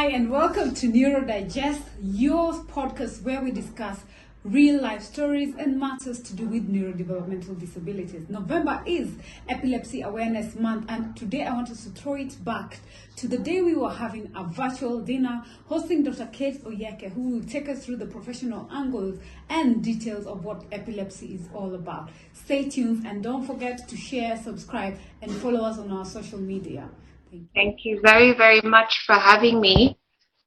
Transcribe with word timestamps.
Hi, 0.00 0.06
and 0.06 0.30
welcome 0.30 0.72
to 0.76 0.88
Neuro 0.88 1.20
Digest, 1.26 1.82
your 2.00 2.54
podcast 2.54 3.22
where 3.22 3.42
we 3.42 3.50
discuss 3.50 4.00
real 4.44 4.80
life 4.80 5.02
stories 5.02 5.54
and 5.58 5.78
matters 5.78 6.20
to 6.20 6.34
do 6.34 6.46
with 6.46 6.72
neurodevelopmental 6.72 7.60
disabilities. 7.60 8.26
November 8.30 8.82
is 8.86 9.10
Epilepsy 9.46 10.00
Awareness 10.00 10.54
Month, 10.54 10.86
and 10.88 11.14
today 11.18 11.44
I 11.44 11.52
want 11.52 11.68
us 11.68 11.84
to 11.84 11.90
throw 11.90 12.14
it 12.14 12.42
back 12.42 12.78
to 13.16 13.28
the 13.28 13.36
day 13.36 13.60
we 13.60 13.74
were 13.74 13.92
having 13.92 14.32
a 14.34 14.44
virtual 14.44 15.02
dinner 15.02 15.44
hosting 15.66 16.02
Dr. 16.02 16.30
Kate 16.32 16.64
Oyieke, 16.64 17.12
who 17.12 17.32
will 17.32 17.44
take 17.44 17.68
us 17.68 17.84
through 17.84 17.96
the 17.96 18.06
professional 18.06 18.70
angles 18.72 19.18
and 19.50 19.84
details 19.84 20.26
of 20.26 20.46
what 20.46 20.64
epilepsy 20.72 21.34
is 21.34 21.46
all 21.52 21.74
about. 21.74 22.08
Stay 22.32 22.70
tuned 22.70 23.06
and 23.06 23.22
don't 23.22 23.46
forget 23.46 23.86
to 23.86 23.98
share, 23.98 24.38
subscribe, 24.38 24.96
and 25.20 25.30
follow 25.30 25.60
us 25.60 25.76
on 25.76 25.92
our 25.92 26.06
social 26.06 26.38
media. 26.38 26.88
Thank 27.54 27.84
you, 27.84 28.00
very, 28.02 28.32
very 28.32 28.60
much 28.62 29.04
for 29.06 29.14
having 29.14 29.60
me. 29.60 29.96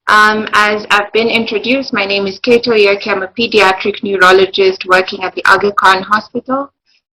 Um, 0.07 0.49
as 0.51 0.85
I've 0.89 1.13
been 1.13 1.29
introduced, 1.29 1.93
my 1.93 2.05
name 2.05 2.27
is 2.27 2.39
Kato 2.39 2.71
Oyieke. 2.71 3.07
I'm 3.07 3.23
a 3.23 3.27
pediatric 3.27 4.03
neurologist 4.03 4.85
working 4.85 5.23
at 5.23 5.33
the 5.33 5.45
Aga 5.45 5.71
Khan 5.73 6.03
Hospital. 6.03 6.73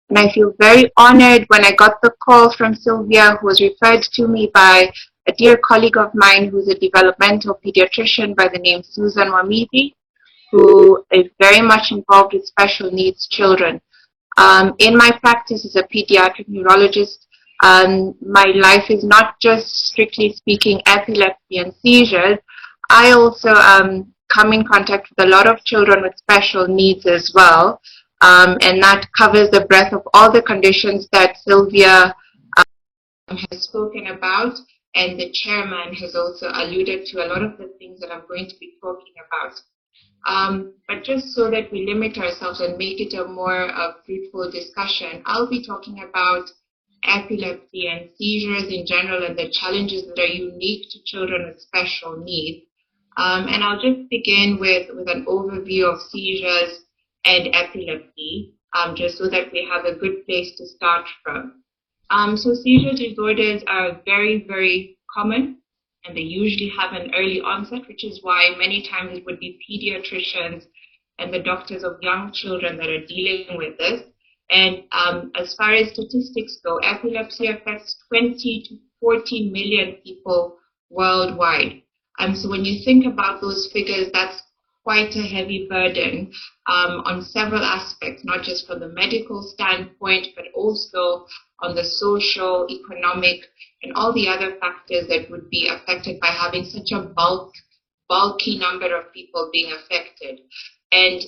And 0.08 0.18
I 0.18 0.32
feel 0.32 0.54
very 0.58 0.90
honored 0.96 1.44
when 1.50 1.66
I 1.66 1.74
got 1.74 2.02
the 2.02 2.14
call 2.24 2.54
from 2.56 2.76
Sylvia, 2.76 3.36
who 3.42 3.48
was 3.48 3.60
referred 3.60 4.04
to 4.14 4.28
me 4.30 4.50
by 4.54 4.90
a 5.28 5.34
dear 5.34 5.58
colleague 5.58 5.98
of 5.98 6.12
mine 6.16 6.48
who's 6.48 6.70
a 6.70 6.80
developmental 6.80 7.60
pediatrician 7.66 8.38
by 8.38 8.48
the 8.48 8.60
name 8.60 8.84
Susan 8.84 9.28
Wamidi, 9.28 9.96
who 10.54 11.04
is 11.12 11.26
very 11.42 11.62
much 11.62 11.92
involved 11.92 12.34
with 12.34 12.46
special 12.46 12.90
needs 12.90 13.28
children. 13.28 13.82
Um, 14.38 14.76
in 14.80 14.96
my 14.96 15.12
practice 15.20 15.66
as 15.66 15.76
a 15.76 15.84
pediatric 15.84 16.48
neurologist, 16.48 17.27
um, 17.64 18.16
my 18.22 18.46
life 18.56 18.90
is 18.90 19.04
not 19.04 19.40
just 19.40 19.76
strictly 19.76 20.34
speaking 20.34 20.82
epilepsy 20.86 21.58
and 21.58 21.74
seizures, 21.82 22.38
I 22.90 23.12
also 23.12 23.50
um, 23.50 24.14
come 24.32 24.54
in 24.54 24.66
contact 24.66 25.10
with 25.10 25.26
a 25.26 25.30
lot 25.30 25.48
of 25.48 25.64
children 25.64 26.02
with 26.02 26.18
special 26.18 26.68
needs 26.68 27.06
as 27.06 27.32
well. 27.34 27.82
Um, 28.22 28.58
and 28.62 28.82
that 28.82 29.08
covers 29.18 29.50
the 29.50 29.66
breadth 29.66 29.94
of 29.94 30.02
all 30.14 30.32
the 30.32 30.42
conditions 30.42 31.08
that 31.12 31.38
Sylvia 31.38 32.16
um, 32.58 33.38
has 33.52 33.64
spoken 33.64 34.08
about. 34.08 34.58
And 34.96 35.20
the 35.20 35.32
chairman 35.32 35.94
has 35.94 36.16
also 36.16 36.50
alluded 36.52 37.06
to 37.08 37.24
a 37.24 37.28
lot 37.28 37.44
of 37.44 37.58
the 37.58 37.72
things 37.78 38.00
that 38.00 38.12
I'm 38.12 38.26
going 38.28 38.50
to 38.50 38.56
be 38.60 38.74
talking 38.82 39.14
about. 39.28 39.60
Um, 40.26 40.74
but 40.88 41.04
just 41.04 41.36
so 41.36 41.52
that 41.52 41.72
we 41.72 41.86
limit 41.86 42.18
ourselves 42.18 42.60
and 42.62 42.78
make 42.78 43.00
it 43.00 43.14
a 43.14 43.28
more 43.28 43.70
uh, 43.70 43.94
fruitful 44.06 44.52
discussion, 44.52 45.22
I'll 45.26 45.50
be 45.50 45.66
talking 45.66 46.04
about 46.04 46.50
epilepsy 47.04 47.88
and 47.88 48.10
seizures 48.18 48.72
in 48.72 48.86
general 48.86 49.24
and 49.24 49.38
the 49.38 49.52
challenges 49.52 50.06
that 50.08 50.20
are 50.20 50.26
unique 50.26 50.88
to 50.92 51.00
children 51.06 51.48
with 51.48 51.62
special 51.62 52.18
needs. 52.18 52.66
Um, 53.18 53.48
and 53.48 53.64
I'll 53.64 53.82
just 53.82 54.10
begin 54.10 54.58
with, 54.60 54.90
with 54.94 55.10
an 55.10 55.26
overview 55.28 55.92
of 55.92 56.02
seizures 56.02 56.86
and 57.26 57.50
epilepsy, 57.54 58.54
um, 58.76 58.96
just 58.96 59.18
so 59.18 59.28
that 59.30 59.52
we 59.52 59.68
have 59.72 59.86
a 59.86 59.98
good 59.98 60.26
place 60.26 60.56
to 60.58 60.68
start 60.68 61.06
from. 61.24 61.64
Um, 62.10 62.38
so 62.38 62.54
seizure 62.54 62.96
disorders 62.96 63.64
are 63.68 64.02
very, 64.06 64.46
very 64.48 64.98
common, 65.14 65.58
and 66.06 66.16
they 66.16 66.22
usually 66.22 66.72
have 66.78 66.94
an 66.94 67.12
early 67.16 67.42
onset, 67.42 67.88
which 67.88 68.04
is 68.04 68.20
why 68.22 68.56
many 68.58 68.88
times 68.88 69.18
it 69.18 69.26
would 69.26 69.40
be 69.40 69.60
pediatricians 69.68 70.66
and 71.20 71.34
the 71.34 71.40
doctors 71.40 71.84
of 71.84 71.98
young 72.02 72.32
children 72.34 72.78
that 72.78 72.90
are 72.90 73.06
dealing 73.08 73.58
with 73.58 73.78
this. 73.78 74.04
And 74.50 74.84
um, 74.92 75.32
as 75.36 75.54
far 75.56 75.74
as 75.74 75.90
statistics 75.90 76.58
go, 76.64 76.78
epilepsy 76.78 77.48
affects 77.48 77.98
20 78.10 78.66
to 78.70 78.78
40 79.02 79.52
million 79.52 79.98
people 80.04 80.58
worldwide. 80.90 81.82
Um, 82.20 82.36
so 82.36 82.50
when 82.50 82.66
you 82.66 82.84
think 82.84 83.06
about 83.06 83.42
those 83.42 83.70
figures, 83.72 84.10
that's 84.14 84.42
quite 84.88 85.14
a 85.18 85.28
heavy 85.28 85.68
burden 85.70 86.32
um, 86.68 87.02
on 87.04 87.22
several 87.22 87.62
aspects, 87.62 88.24
not 88.24 88.42
just 88.42 88.66
from 88.66 88.80
the 88.80 88.88
medical 88.88 89.44
standpoint, 89.44 90.28
but 90.34 90.46
also 90.56 91.26
on 91.60 91.76
the 91.76 91.84
social, 91.84 92.66
economic, 92.72 93.42
and 93.84 93.92
all 93.96 94.14
the 94.14 94.30
other 94.30 94.56
factors 94.62 95.06
that 95.10 95.30
would 95.30 95.50
be 95.50 95.68
affected 95.68 96.20
by 96.22 96.28
having 96.28 96.64
such 96.64 96.92
a 96.94 97.02
bulk, 97.02 97.52
bulky 98.08 98.58
number 98.58 98.96
of 98.98 99.12
people 99.12 99.50
being 99.52 99.74
affected. 99.74 100.40
And 100.94 101.22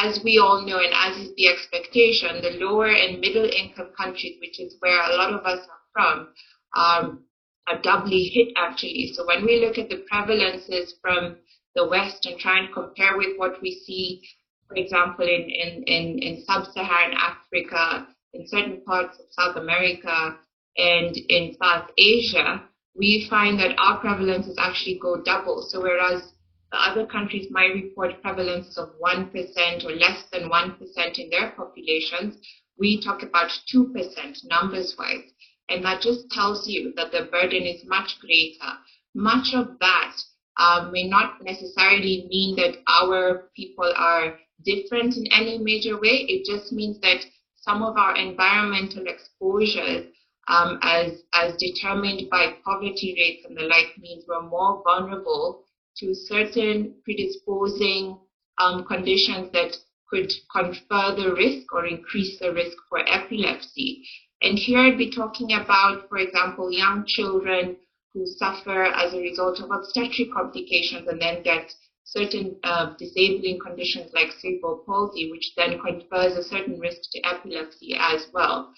as 0.00 0.20
we 0.24 0.38
all 0.38 0.64
know, 0.66 0.78
and 0.78 0.92
as 0.94 1.16
is 1.16 1.34
the 1.36 1.48
expectation, 1.48 2.40
the 2.40 2.64
lower 2.64 2.88
and 2.88 3.20
middle 3.20 3.44
income 3.44 3.90
countries, 3.96 4.36
which 4.40 4.58
is 4.60 4.76
where 4.80 5.00
a 5.02 5.16
lot 5.16 5.32
of 5.32 5.44
us 5.44 5.66
are 5.66 5.82
from, 5.92 6.28
um, 6.74 7.24
are 7.68 7.80
doubly 7.82 8.24
hit 8.24 8.48
actually. 8.56 9.12
So 9.14 9.26
when 9.26 9.44
we 9.44 9.64
look 9.64 9.78
at 9.78 9.88
the 9.88 10.04
prevalences 10.10 10.92
from 11.00 11.36
the 11.74 11.86
West 11.86 12.26
and 12.26 12.38
try 12.38 12.58
and 12.58 12.72
compare 12.72 13.16
with 13.16 13.36
what 13.36 13.60
we 13.62 13.80
see, 13.86 14.22
for 14.68 14.76
example, 14.76 15.26
in, 15.26 15.42
in, 15.42 15.82
in, 15.84 16.18
in 16.18 16.44
sub-Saharan 16.44 17.14
Africa, 17.16 18.06
in 18.32 18.46
certain 18.46 18.82
parts 18.84 19.18
of 19.18 19.26
South 19.30 19.56
America, 19.56 20.36
and 20.76 21.16
in 21.28 21.54
South 21.62 21.90
Asia, 21.98 22.62
we 22.94 23.26
find 23.28 23.58
that 23.58 23.76
our 23.78 24.00
prevalences 24.00 24.54
actually 24.58 24.98
go 25.00 25.22
double. 25.22 25.66
So 25.68 25.82
whereas 25.82 26.31
other 26.80 27.06
countries 27.06 27.48
might 27.50 27.74
report 27.74 28.22
prevalences 28.22 28.78
of 28.78 28.94
1% 28.98 29.84
or 29.84 29.90
less 29.90 30.24
than 30.32 30.48
1% 30.48 31.18
in 31.18 31.30
their 31.30 31.50
populations, 31.50 32.36
we 32.78 33.00
talk 33.00 33.22
about 33.22 33.50
2% 33.74 34.44
numbers 34.44 34.96
wise. 34.98 35.30
And 35.68 35.84
that 35.84 36.00
just 36.00 36.30
tells 36.30 36.66
you 36.66 36.92
that 36.96 37.12
the 37.12 37.28
burden 37.30 37.62
is 37.62 37.84
much 37.84 38.18
greater. 38.20 38.72
Much 39.14 39.54
of 39.54 39.78
that 39.80 40.16
um, 40.58 40.92
may 40.92 41.08
not 41.08 41.42
necessarily 41.42 42.26
mean 42.28 42.56
that 42.56 42.76
our 42.88 43.50
people 43.54 43.92
are 43.96 44.38
different 44.64 45.16
in 45.16 45.26
any 45.32 45.58
major 45.58 45.96
way. 45.96 46.24
It 46.28 46.44
just 46.44 46.72
means 46.72 46.98
that 47.00 47.24
some 47.56 47.82
of 47.82 47.96
our 47.96 48.16
environmental 48.16 49.06
exposures, 49.06 50.06
um, 50.48 50.78
as, 50.82 51.22
as 51.34 51.56
determined 51.56 52.28
by 52.30 52.54
poverty 52.64 53.14
rates 53.16 53.46
and 53.46 53.56
the 53.56 53.62
like, 53.62 53.96
means 53.98 54.24
we're 54.26 54.42
more 54.42 54.82
vulnerable 54.84 55.64
to 55.98 56.14
certain 56.14 56.94
predisposing 57.04 58.18
um, 58.58 58.84
conditions 58.84 59.50
that 59.52 59.76
could 60.08 60.30
confer 60.54 61.14
the 61.16 61.34
risk 61.36 61.72
or 61.72 61.86
increase 61.86 62.38
the 62.38 62.52
risk 62.52 62.76
for 62.88 63.00
epilepsy. 63.08 64.06
And 64.42 64.58
here 64.58 64.80
I'd 64.80 64.98
be 64.98 65.10
talking 65.10 65.52
about, 65.52 66.08
for 66.08 66.18
example, 66.18 66.70
young 66.70 67.04
children 67.06 67.76
who 68.12 68.26
suffer 68.26 68.84
as 68.84 69.14
a 69.14 69.18
result 69.18 69.60
of 69.60 69.70
obstetric 69.70 70.32
complications 70.34 71.08
and 71.08 71.20
then 71.20 71.42
get 71.42 71.72
certain 72.04 72.56
uh, 72.64 72.94
disabling 72.98 73.58
conditions 73.64 74.10
like 74.12 74.32
cerebral 74.38 74.82
palsy, 74.84 75.30
which 75.30 75.52
then 75.56 75.80
confers 75.80 76.36
a 76.36 76.42
certain 76.42 76.78
risk 76.78 77.00
to 77.12 77.20
epilepsy 77.24 77.96
as 77.98 78.26
well. 78.34 78.72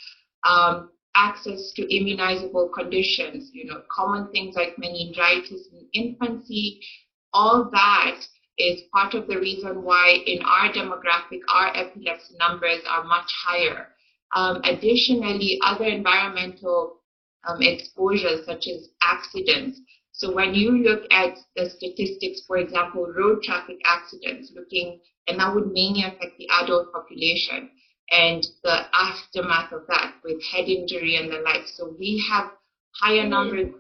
Um, 0.49 0.91
access 1.17 1.73
to 1.75 1.97
immunizable 1.97 2.69
conditions, 2.69 3.51
you 3.53 3.65
know, 3.65 3.83
common 3.91 4.31
things 4.31 4.55
like 4.57 4.79
meningitis 4.79 5.69
in 5.73 5.89
infancy, 5.93 6.81
all 7.35 7.69
that 7.73 8.21
is 8.59 8.83
part 8.93 9.15
of 9.15 9.27
the 9.27 9.37
reason 9.37 9.83
why 9.83 10.17
in 10.27 10.41
our 10.43 10.73
demographic, 10.73 11.41
our 11.49 11.77
epilepsy 11.77 12.35
numbers 12.39 12.81
are 12.89 13.05
much 13.05 13.31
higher. 13.45 13.89
Um, 14.35 14.61
additionally, 14.65 15.59
other 15.65 15.85
environmental 15.85 17.01
um, 17.47 17.61
exposures 17.61 18.47
such 18.47 18.67
as 18.69 18.89
accidents. 19.03 19.81
So 20.13 20.33
when 20.33 20.55
you 20.55 20.71
look 20.71 21.03
at 21.11 21.37
the 21.57 21.69
statistics, 21.69 22.43
for 22.47 22.57
example, 22.59 23.07
road 23.07 23.43
traffic 23.43 23.79
accidents, 23.85 24.53
looking, 24.55 25.01
and 25.27 25.41
that 25.41 25.55
would 25.55 25.73
mainly 25.73 26.05
affect 26.05 26.39
the 26.39 26.49
adult 26.63 26.93
population 26.93 27.71
and 28.11 28.47
the 28.63 28.87
aftermath 28.95 29.73
of 29.73 29.83
that 29.89 30.15
with 30.23 30.43
head 30.45 30.67
injury 30.67 31.17
and 31.17 31.33
the 31.33 31.39
like. 31.41 31.67
So 31.67 31.95
we 31.99 32.25
have 32.31 32.53
higher 33.01 33.23
mm-hmm. 33.23 33.31
numbers 33.31 33.75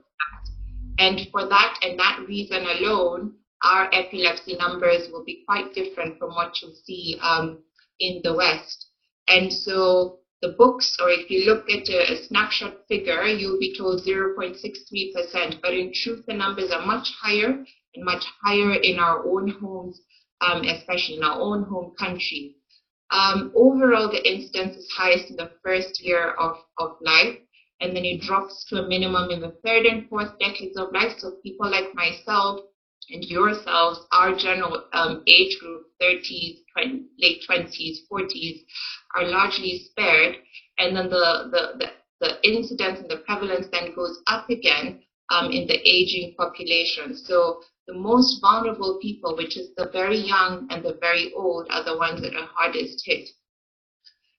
and 0.98 1.20
for 1.30 1.48
that 1.48 1.78
and 1.82 1.98
that 1.98 2.24
reason 2.28 2.64
alone, 2.64 3.34
our 3.64 3.88
epilepsy 3.92 4.56
numbers 4.56 5.08
will 5.10 5.24
be 5.24 5.42
quite 5.46 5.74
different 5.74 6.18
from 6.18 6.34
what 6.34 6.60
you'll 6.60 6.76
see 6.84 7.18
um, 7.22 7.62
in 7.98 8.20
the 8.22 8.34
West. 8.34 8.86
And 9.28 9.52
so 9.52 10.18
the 10.42 10.54
books, 10.58 10.96
or 11.00 11.08
if 11.08 11.30
you 11.30 11.46
look 11.46 11.70
at 11.70 11.88
a, 11.88 12.12
a 12.12 12.26
snapshot 12.26 12.86
figure, 12.86 13.24
you'll 13.24 13.58
be 13.58 13.74
told 13.76 14.04
0.63%, 14.06 15.62
but 15.62 15.72
in 15.72 15.92
truth, 15.94 16.24
the 16.26 16.34
numbers 16.34 16.70
are 16.70 16.84
much 16.84 17.08
higher 17.20 17.64
and 17.94 18.04
much 18.04 18.24
higher 18.42 18.74
in 18.74 18.98
our 18.98 19.26
own 19.26 19.48
homes, 19.48 20.00
um, 20.42 20.62
especially 20.64 21.16
in 21.16 21.24
our 21.24 21.40
own 21.40 21.62
home 21.64 21.94
country. 21.98 22.56
Um, 23.10 23.52
overall, 23.54 24.10
the 24.10 24.26
incidence 24.28 24.76
is 24.76 24.90
highest 24.90 25.30
in 25.30 25.36
the 25.36 25.52
first 25.64 26.02
year 26.02 26.32
of, 26.32 26.56
of 26.78 26.96
life, 27.00 27.38
and 27.80 27.96
then 27.96 28.04
it 28.04 28.20
drops 28.20 28.66
to 28.68 28.82
a 28.82 28.88
minimum 28.88 29.30
in 29.30 29.40
the 29.40 29.56
third 29.64 29.86
and 29.86 30.08
fourth 30.08 30.38
decades 30.38 30.76
of 30.76 30.92
life. 30.92 31.12
So 31.18 31.38
people 31.42 31.70
like 31.70 31.94
myself 31.94 32.60
and 33.10 33.24
yourselves, 33.24 34.00
our 34.12 34.34
general 34.34 34.84
um, 34.92 35.22
age 35.26 35.58
group, 35.60 35.86
30s, 36.00 36.58
20, 36.76 37.04
late 37.18 37.42
20s, 37.48 37.98
40s, 38.10 38.60
are 39.14 39.24
largely 39.24 39.78
spared. 39.90 40.36
And 40.78 40.96
then 40.96 41.08
the, 41.08 41.50
the, 41.50 41.78
the, 41.78 41.90
the 42.20 42.48
incidence 42.48 43.00
and 43.00 43.10
the 43.10 43.22
prevalence 43.26 43.66
then 43.72 43.94
goes 43.94 44.20
up 44.26 44.48
again 44.50 45.02
um, 45.30 45.50
in 45.50 45.66
the 45.66 45.80
aging 45.88 46.34
population. 46.36 47.16
So 47.16 47.60
the 47.86 47.94
most 47.94 48.40
vulnerable 48.40 48.98
people, 49.00 49.36
which 49.36 49.56
is 49.56 49.74
the 49.76 49.90
very 49.92 50.18
young 50.18 50.66
and 50.70 50.82
the 50.82 50.98
very 51.00 51.32
old, 51.34 51.66
are 51.70 51.84
the 51.84 51.96
ones 51.96 52.22
that 52.22 52.34
are 52.34 52.48
hardest 52.54 53.02
hit. 53.04 53.28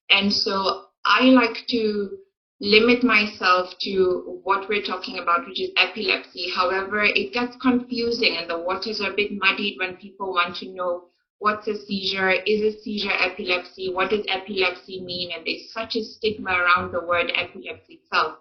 And 0.10 0.32
so 0.32 0.86
I 1.06 1.26
like 1.26 1.68
to 1.70 2.18
limit 2.62 3.04
myself 3.04 3.74
to 3.82 4.40
what 4.44 4.70
we're 4.70 4.82
talking 4.82 5.20
about, 5.20 5.46
which 5.48 5.60
is 5.60 5.72
epilepsy. 5.78 6.50
However, 6.56 7.04
it 7.04 7.34
gets 7.34 7.56
confusing 7.62 8.38
and 8.38 8.50
the 8.50 8.60
waters 8.60 9.02
are 9.02 9.12
a 9.12 9.16
bit 9.16 9.32
muddied 9.34 9.78
when 9.78 9.98
people 9.98 10.34
want 10.34 10.56
to 10.58 10.74
know 10.74 11.10
what's 11.40 11.68
a 11.68 11.76
seizure, 11.76 12.32
is 12.32 12.62
a 12.62 12.80
seizure 12.82 13.12
epilepsy, 13.12 13.92
what 13.94 14.10
does 14.10 14.26
epilepsy 14.30 15.02
mean, 15.02 15.32
and 15.36 15.46
there's 15.46 15.72
such 15.74 15.96
a 15.96 16.04
stigma 16.04 16.52
around 16.52 16.92
the 16.94 17.06
word 17.06 17.32
epilepsy 17.36 18.02
itself 18.04 18.38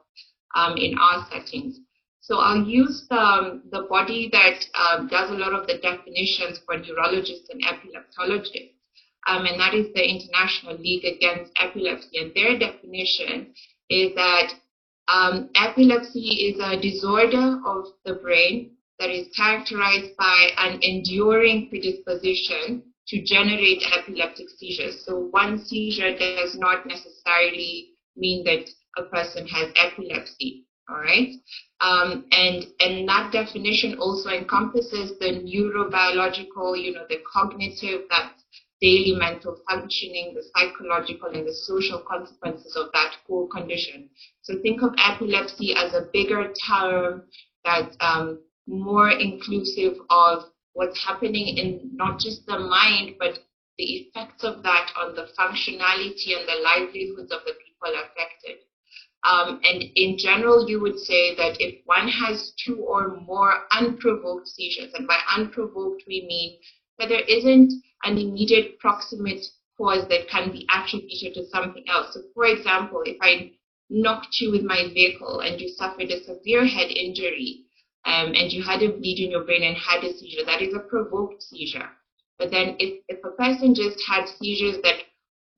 um, 0.54 0.76
in 0.76 0.96
our 0.96 1.26
settings. 1.30 1.80
So 2.20 2.38
I'll 2.38 2.64
use 2.64 3.06
the, 3.10 3.60
the 3.70 3.86
body 3.90 4.30
that 4.32 4.64
um, 4.80 5.08
does 5.08 5.30
a 5.30 5.34
lot 5.34 5.52
of 5.52 5.66
the 5.66 5.78
definitions 5.78 6.60
for 6.64 6.78
neurologists 6.78 7.50
and 7.50 7.62
epileptologists, 7.64 8.74
um, 9.26 9.44
and 9.44 9.58
that 9.60 9.74
is 9.74 9.88
the 9.92 10.08
International 10.08 10.78
League 10.78 11.04
Against 11.04 11.52
Epilepsy. 11.60 12.18
And 12.18 12.32
their 12.34 12.58
definition 12.58 13.52
is 13.90 14.14
that 14.14 14.52
um, 15.08 15.50
epilepsy 15.54 16.20
is 16.20 16.60
a 16.60 16.80
disorder 16.80 17.60
of 17.66 17.86
the 18.04 18.14
brain 18.14 18.70
that 18.98 19.10
is 19.10 19.28
characterized 19.36 20.16
by 20.16 20.48
an 20.58 20.78
enduring 20.82 21.68
predisposition 21.68 22.82
to 23.08 23.22
generate 23.22 23.82
epileptic 23.92 24.48
seizures. 24.56 25.04
So 25.04 25.28
one 25.30 25.58
seizure 25.58 26.16
does 26.16 26.56
not 26.56 26.86
necessarily 26.86 27.90
mean 28.16 28.44
that 28.44 28.68
a 28.96 29.02
person 29.02 29.46
has 29.48 29.72
epilepsy. 29.76 30.64
All 30.86 30.96
right, 30.96 31.30
um, 31.80 32.26
and 32.30 32.66
and 32.80 33.08
that 33.08 33.32
definition 33.32 33.96
also 33.98 34.28
encompasses 34.28 35.18
the 35.18 35.40
neurobiological, 35.40 36.78
you 36.78 36.92
know, 36.92 37.06
the 37.08 37.20
cognitive, 37.32 38.02
that 38.10 38.32
daily 38.80 39.14
mental 39.18 39.58
functioning, 39.68 40.34
the 40.34 40.42
psychological 40.54 41.28
and 41.28 41.46
the 41.46 41.54
social 41.54 42.00
consequences 42.00 42.76
of 42.76 42.90
that 42.92 43.14
core 43.26 43.48
condition. 43.48 44.08
So 44.42 44.60
think 44.62 44.82
of 44.82 44.94
epilepsy 44.98 45.74
as 45.74 45.94
a 45.94 46.08
bigger 46.12 46.52
term 46.66 47.24
that's 47.64 47.96
um, 48.00 48.40
more 48.66 49.10
inclusive 49.10 49.94
of 50.10 50.44
what's 50.72 51.02
happening 51.04 51.56
in 51.56 51.90
not 51.94 52.18
just 52.18 52.46
the 52.46 52.58
mind, 52.58 53.14
but 53.18 53.38
the 53.78 53.84
effects 53.84 54.44
of 54.44 54.62
that 54.62 54.90
on 55.00 55.14
the 55.14 55.28
functionality 55.38 56.36
and 56.36 56.46
the 56.46 56.60
livelihoods 56.62 57.32
of 57.32 57.40
the 57.44 57.54
people 57.64 57.94
affected. 57.94 58.58
Um, 59.24 59.60
and 59.64 59.82
in 59.96 60.18
general, 60.18 60.68
you 60.68 60.80
would 60.80 60.98
say 60.98 61.34
that 61.36 61.56
if 61.58 61.80
one 61.86 62.08
has 62.08 62.52
two 62.62 62.84
or 62.84 63.20
more 63.26 63.64
unprovoked 63.72 64.46
seizures, 64.48 64.92
and 64.94 65.06
by 65.06 65.18
unprovoked 65.34 66.02
we 66.06 66.26
mean 66.28 66.58
that 66.98 67.08
there 67.08 67.24
isn't 67.26 67.72
an 68.04 68.18
immediate 68.18 68.78
proximate 68.78 69.44
cause 69.76 70.06
that 70.08 70.28
can 70.28 70.52
be 70.52 70.66
attributed 70.70 71.34
to 71.34 71.46
something 71.48 71.84
else. 71.88 72.14
So, 72.14 72.22
for 72.34 72.46
example, 72.46 73.02
if 73.04 73.16
I 73.20 73.52
knocked 73.90 74.40
you 74.40 74.50
with 74.50 74.62
my 74.62 74.88
vehicle 74.92 75.40
and 75.40 75.60
you 75.60 75.68
suffered 75.68 76.10
a 76.10 76.22
severe 76.24 76.66
head 76.66 76.90
injury 76.90 77.64
um, 78.06 78.34
and 78.34 78.52
you 78.52 78.62
had 78.62 78.82
a 78.82 78.92
bleed 78.92 79.24
in 79.24 79.30
your 79.30 79.44
brain 79.44 79.62
and 79.62 79.76
had 79.76 80.04
a 80.04 80.12
seizure, 80.12 80.44
that 80.46 80.62
is 80.62 80.74
a 80.74 80.80
provoked 80.80 81.42
seizure. 81.42 81.90
But 82.38 82.50
then 82.50 82.76
if, 82.78 83.02
if 83.08 83.18
a 83.24 83.30
person 83.30 83.74
just 83.74 83.98
had 84.06 84.28
seizures 84.28 84.82
that 84.82 84.96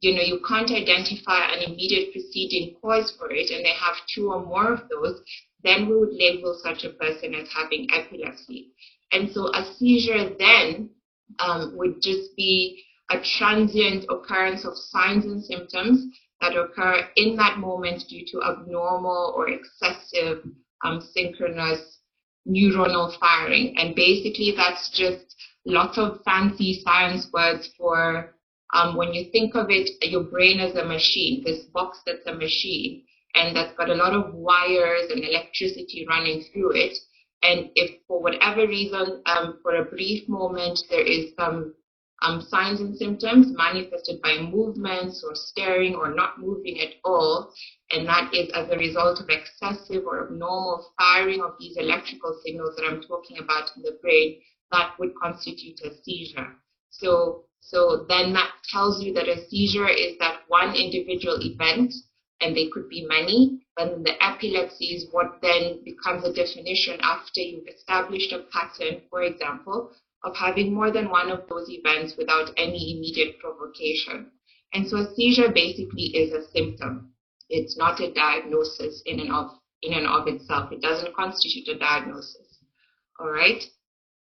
you 0.00 0.14
know, 0.14 0.22
you 0.22 0.40
can't 0.46 0.70
identify 0.70 1.52
an 1.52 1.72
immediate 1.72 2.12
preceding 2.12 2.76
cause 2.80 3.14
for 3.18 3.30
it, 3.30 3.50
and 3.50 3.64
they 3.64 3.72
have 3.72 3.96
two 4.14 4.30
or 4.30 4.44
more 4.44 4.72
of 4.74 4.88
those, 4.90 5.20
then 5.62 5.88
we 5.88 5.96
would 5.96 6.12
label 6.12 6.58
such 6.62 6.84
a 6.84 6.90
person 6.90 7.34
as 7.34 7.48
having 7.50 7.88
epilepsy. 7.92 8.72
And 9.12 9.30
so 9.32 9.48
a 9.54 9.64
seizure 9.78 10.36
then 10.38 10.90
um, 11.38 11.72
would 11.76 12.00
just 12.00 12.34
be 12.36 12.82
a 13.10 13.20
transient 13.38 14.04
occurrence 14.10 14.64
of 14.64 14.76
signs 14.76 15.24
and 15.24 15.42
symptoms 15.44 16.06
that 16.40 16.56
occur 16.56 17.08
in 17.16 17.36
that 17.36 17.58
moment 17.58 18.02
due 18.08 18.24
to 18.26 18.42
abnormal 18.42 19.34
or 19.36 19.48
excessive 19.48 20.38
um, 20.84 21.00
synchronous 21.00 21.98
neuronal 22.46 23.18
firing. 23.18 23.74
And 23.78 23.94
basically, 23.94 24.54
that's 24.56 24.90
just 24.90 25.34
lots 25.64 25.98
of 25.98 26.20
fancy 26.24 26.80
science 26.84 27.28
words 27.32 27.70
for 27.78 28.34
um, 28.74 28.96
when 28.96 29.14
you 29.14 29.30
think 29.30 29.54
of 29.54 29.66
it, 29.70 29.90
your 30.02 30.24
brain 30.24 30.60
as 30.60 30.74
a 30.74 30.84
machine, 30.84 31.42
this 31.44 31.64
box 31.72 32.00
that's 32.04 32.26
a 32.26 32.34
machine, 32.34 33.04
and 33.34 33.56
that's 33.56 33.76
got 33.76 33.90
a 33.90 33.94
lot 33.94 34.12
of 34.12 34.34
wires 34.34 35.10
and 35.10 35.22
electricity 35.22 36.06
running 36.08 36.44
through 36.52 36.72
it. 36.72 36.98
And 37.42 37.70
if 37.74 38.00
for 38.08 38.22
whatever 38.22 38.66
reason, 38.66 39.22
um, 39.26 39.58
for 39.62 39.76
a 39.76 39.84
brief 39.84 40.28
moment, 40.28 40.80
there 40.90 41.06
is 41.06 41.34
some 41.38 41.74
um, 42.22 42.40
signs 42.40 42.80
and 42.80 42.96
symptoms 42.96 43.48
manifested 43.56 44.22
by 44.22 44.38
movements 44.38 45.22
or 45.22 45.34
staring 45.34 45.94
or 45.94 46.14
not 46.14 46.40
moving 46.40 46.80
at 46.80 46.94
all, 47.04 47.52
and 47.90 48.08
that 48.08 48.32
is 48.32 48.50
as 48.54 48.68
a 48.70 48.78
result 48.78 49.20
of 49.20 49.28
excessive 49.28 50.04
or 50.06 50.24
abnormal 50.24 50.92
firing 50.98 51.42
of 51.42 51.54
these 51.60 51.76
electrical 51.76 52.40
signals 52.44 52.74
that 52.76 52.86
I'm 52.86 53.02
talking 53.02 53.38
about 53.38 53.70
in 53.76 53.82
the 53.82 53.98
brain, 54.02 54.40
that 54.72 54.94
would 54.98 55.14
constitute 55.22 55.80
a 55.84 55.90
seizure. 56.02 56.56
So 56.90 57.44
so 57.60 58.06
then 58.08 58.32
that 58.32 58.52
tells 58.70 59.02
you 59.02 59.12
that 59.14 59.28
a 59.28 59.44
seizure 59.48 59.88
is 59.88 60.16
that 60.18 60.42
one 60.48 60.74
individual 60.74 61.36
event, 61.40 61.92
and 62.40 62.56
they 62.56 62.68
could 62.68 62.88
be 62.88 63.04
many, 63.08 63.65
but 63.76 64.02
the 64.04 64.24
epilepsy 64.24 64.86
is 64.86 65.08
what 65.12 65.38
then 65.42 65.82
becomes 65.84 66.24
a 66.24 66.32
definition 66.32 66.98
after 67.02 67.40
you've 67.40 67.68
established 67.68 68.32
a 68.32 68.44
pattern, 68.50 69.02
for 69.10 69.22
example, 69.22 69.92
of 70.24 70.34
having 70.34 70.72
more 70.72 70.90
than 70.90 71.10
one 71.10 71.30
of 71.30 71.46
those 71.48 71.68
events 71.68 72.14
without 72.16 72.50
any 72.56 72.96
immediate 72.96 73.38
provocation. 73.38 74.30
And 74.72 74.88
so 74.88 74.96
a 74.96 75.14
seizure 75.14 75.52
basically 75.52 76.04
is 76.16 76.32
a 76.32 76.48
symptom. 76.50 77.12
It's 77.48 77.76
not 77.76 78.00
a 78.00 78.12
diagnosis 78.12 79.02
in 79.06 79.20
and 79.20 79.30
of 79.32 79.50
in 79.82 79.92
and 79.92 80.06
of 80.06 80.26
itself. 80.26 80.72
It 80.72 80.80
doesn't 80.80 81.14
constitute 81.14 81.68
a 81.68 81.78
diagnosis. 81.78 82.58
All 83.20 83.30
right. 83.30 83.62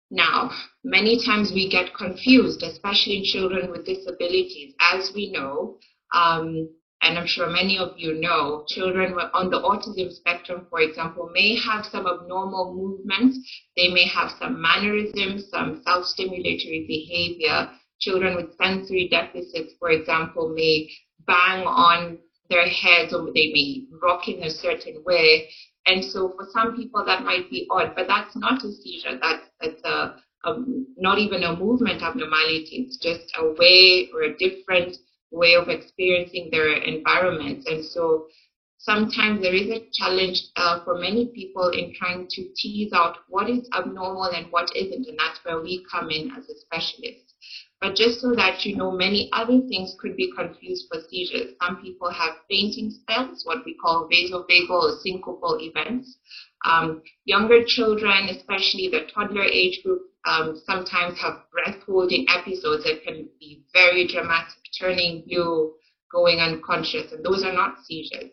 Now, 0.10 0.52
many 0.84 1.24
times 1.24 1.52
we 1.54 1.70
get 1.70 1.96
confused, 1.96 2.62
especially 2.64 3.18
in 3.18 3.24
children 3.24 3.72
with 3.72 3.86
disabilities. 3.86 4.74
As 4.80 5.12
we 5.16 5.32
know, 5.32 5.78
um, 6.14 6.70
and 7.04 7.18
I'm 7.18 7.28
sure 7.28 7.50
many 7.50 7.78
of 7.78 7.98
you 7.98 8.14
know, 8.14 8.64
children 8.68 9.14
on 9.34 9.50
the 9.50 9.60
autism 9.60 10.10
spectrum, 10.12 10.68
for 10.70 10.80
example, 10.80 11.30
may 11.34 11.60
have 11.60 11.86
some 11.86 12.08
abnormal 12.08 12.74
movements. 12.74 13.38
They 13.76 13.90
may 13.90 14.08
have 14.08 14.32
some 14.40 14.62
mannerisms, 14.62 15.50
some 15.50 15.82
self 15.84 16.06
stimulatory 16.06 16.88
behavior. 16.88 17.70
Children 18.00 18.36
with 18.36 18.58
sensory 18.58 19.10
deficits, 19.10 19.74
for 19.80 19.92
example, 19.92 20.54
may 20.56 20.90
bang 21.28 21.68
on 21.68 22.18
their 22.50 22.68
heads 22.68 23.14
or 23.14 23.26
they 23.34 23.52
may 23.54 23.86
rock 24.02 24.28
in 24.30 24.42
a 24.44 24.50
certain 24.50 25.04
way. 25.06 25.50
And 25.86 26.04
so 26.04 26.34
for 26.38 26.48
some 26.54 26.76
people 26.76 27.04
that 27.06 27.24
might 27.24 27.50
be 27.50 27.68
odd, 27.70 27.94
but 27.96 28.08
that's 28.08 28.36
not 28.38 28.64
a 28.64 28.72
seizure. 28.72 29.20
That's, 29.22 29.44
that's 29.60 29.82
a, 29.84 30.16
a, 30.46 30.64
not 30.98 31.20
even 31.20 31.44
a 31.44 31.56
movement 31.56 32.02
abnormality. 32.02 32.86
It's 32.88 32.98
just 32.98 33.34
a 33.38 33.54
way 33.58 34.10
or 34.14 34.24
a 34.24 34.38
different 34.38 34.98
way 35.34 35.56
of 35.56 35.68
experiencing 35.68 36.50
their 36.52 36.72
environment. 36.78 37.66
And 37.68 37.84
so 37.84 38.28
sometimes 38.78 39.42
there 39.42 39.56
is 39.56 39.70
a 39.70 39.88
challenge 39.92 40.42
uh, 40.56 40.84
for 40.84 40.98
many 41.00 41.32
people 41.34 41.70
in 41.70 41.94
trying 41.96 42.28
to 42.30 42.50
tease 42.56 42.94
out 42.94 43.18
what 43.28 43.50
is 43.50 43.68
abnormal 43.76 44.26
and 44.26 44.48
what 44.52 44.70
isn't. 44.76 45.08
And 45.08 45.18
that's 45.18 45.40
where 45.44 45.62
we 45.62 45.86
come 45.92 46.10
in 46.10 46.32
as 46.38 46.48
a 46.50 46.60
specialist. 46.60 47.34
But 47.82 47.96
just 47.96 48.22
so 48.22 48.34
that 48.36 48.64
you 48.66 48.78
know, 48.78 48.92
many 48.92 49.30
other 49.34 49.60
things 49.68 49.94
could 50.00 50.16
be 50.16 50.32
confused 50.38 50.86
for 50.90 51.02
seizures. 51.10 51.56
Some 51.62 51.82
people 51.82 52.10
have 52.10 52.36
fainting 52.50 52.92
spells, 52.92 53.44
what 53.46 53.66
we 53.66 53.76
call 53.76 54.08
vasovagal 54.08 54.70
or 54.70 54.96
syncopal 55.06 55.60
events. 55.62 56.18
Um, 56.66 57.02
younger 57.26 57.62
children, 57.66 58.30
especially 58.30 58.88
the 58.88 59.08
toddler 59.14 59.44
age 59.44 59.82
group, 59.84 60.04
um, 60.26 60.62
sometimes 60.66 61.20
have 61.20 61.44
breath 61.52 61.82
holding 61.86 62.26
episodes 62.30 62.84
that 62.86 63.04
can 63.04 63.28
be 63.40 63.64
very 63.74 64.08
dramatic, 64.08 64.58
turning 64.80 65.24
blue, 65.28 65.74
going 66.12 66.40
unconscious, 66.40 67.12
and 67.12 67.26
those 67.26 67.44
are 67.44 67.54
not 67.54 67.84
seizures. 67.84 68.32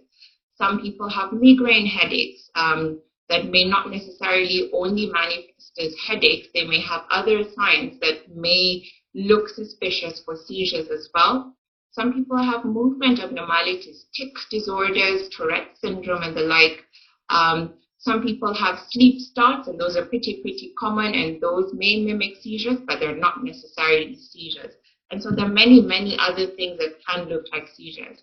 Some 0.56 0.80
people 0.80 1.08
have 1.08 1.32
migraine 1.32 1.86
headaches 1.86 2.50
um, 2.54 3.00
that 3.28 3.46
may 3.46 3.64
not 3.64 3.90
necessarily 3.90 4.70
only 4.74 5.06
manifest 5.06 5.78
as 5.78 5.94
headaches. 6.06 6.48
They 6.52 6.66
may 6.66 6.82
have 6.82 7.02
other 7.10 7.42
signs 7.56 7.98
that 8.00 8.34
may 8.34 8.84
look 9.14 9.48
suspicious 9.48 10.20
for 10.24 10.36
seizures 10.36 10.88
as 10.88 11.08
well. 11.14 11.56
Some 11.92 12.12
people 12.12 12.36
have 12.36 12.64
movement 12.64 13.18
abnormalities, 13.18 14.06
tic 14.14 14.32
disorders, 14.50 15.28
Tourette 15.36 15.76
syndrome, 15.80 16.22
and 16.22 16.36
the 16.36 16.42
like. 16.42 16.84
Um, 17.30 17.74
some 18.00 18.22
people 18.22 18.54
have 18.54 18.78
sleep 18.88 19.20
starts, 19.20 19.68
and 19.68 19.78
those 19.78 19.94
are 19.94 20.06
pretty, 20.06 20.40
pretty 20.40 20.72
common, 20.78 21.14
and 21.14 21.38
those 21.38 21.70
may 21.74 22.02
mimic 22.02 22.36
seizures, 22.40 22.78
but 22.86 22.98
they're 22.98 23.14
not 23.14 23.44
necessarily 23.44 24.16
seizures. 24.16 24.72
And 25.10 25.22
so 25.22 25.30
there 25.30 25.44
are 25.44 25.52
many, 25.52 25.82
many 25.82 26.16
other 26.18 26.46
things 26.56 26.78
that 26.78 26.94
can 27.06 27.28
look 27.28 27.44
like 27.52 27.68
seizures. 27.68 28.22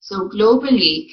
So 0.00 0.30
globally, 0.30 1.08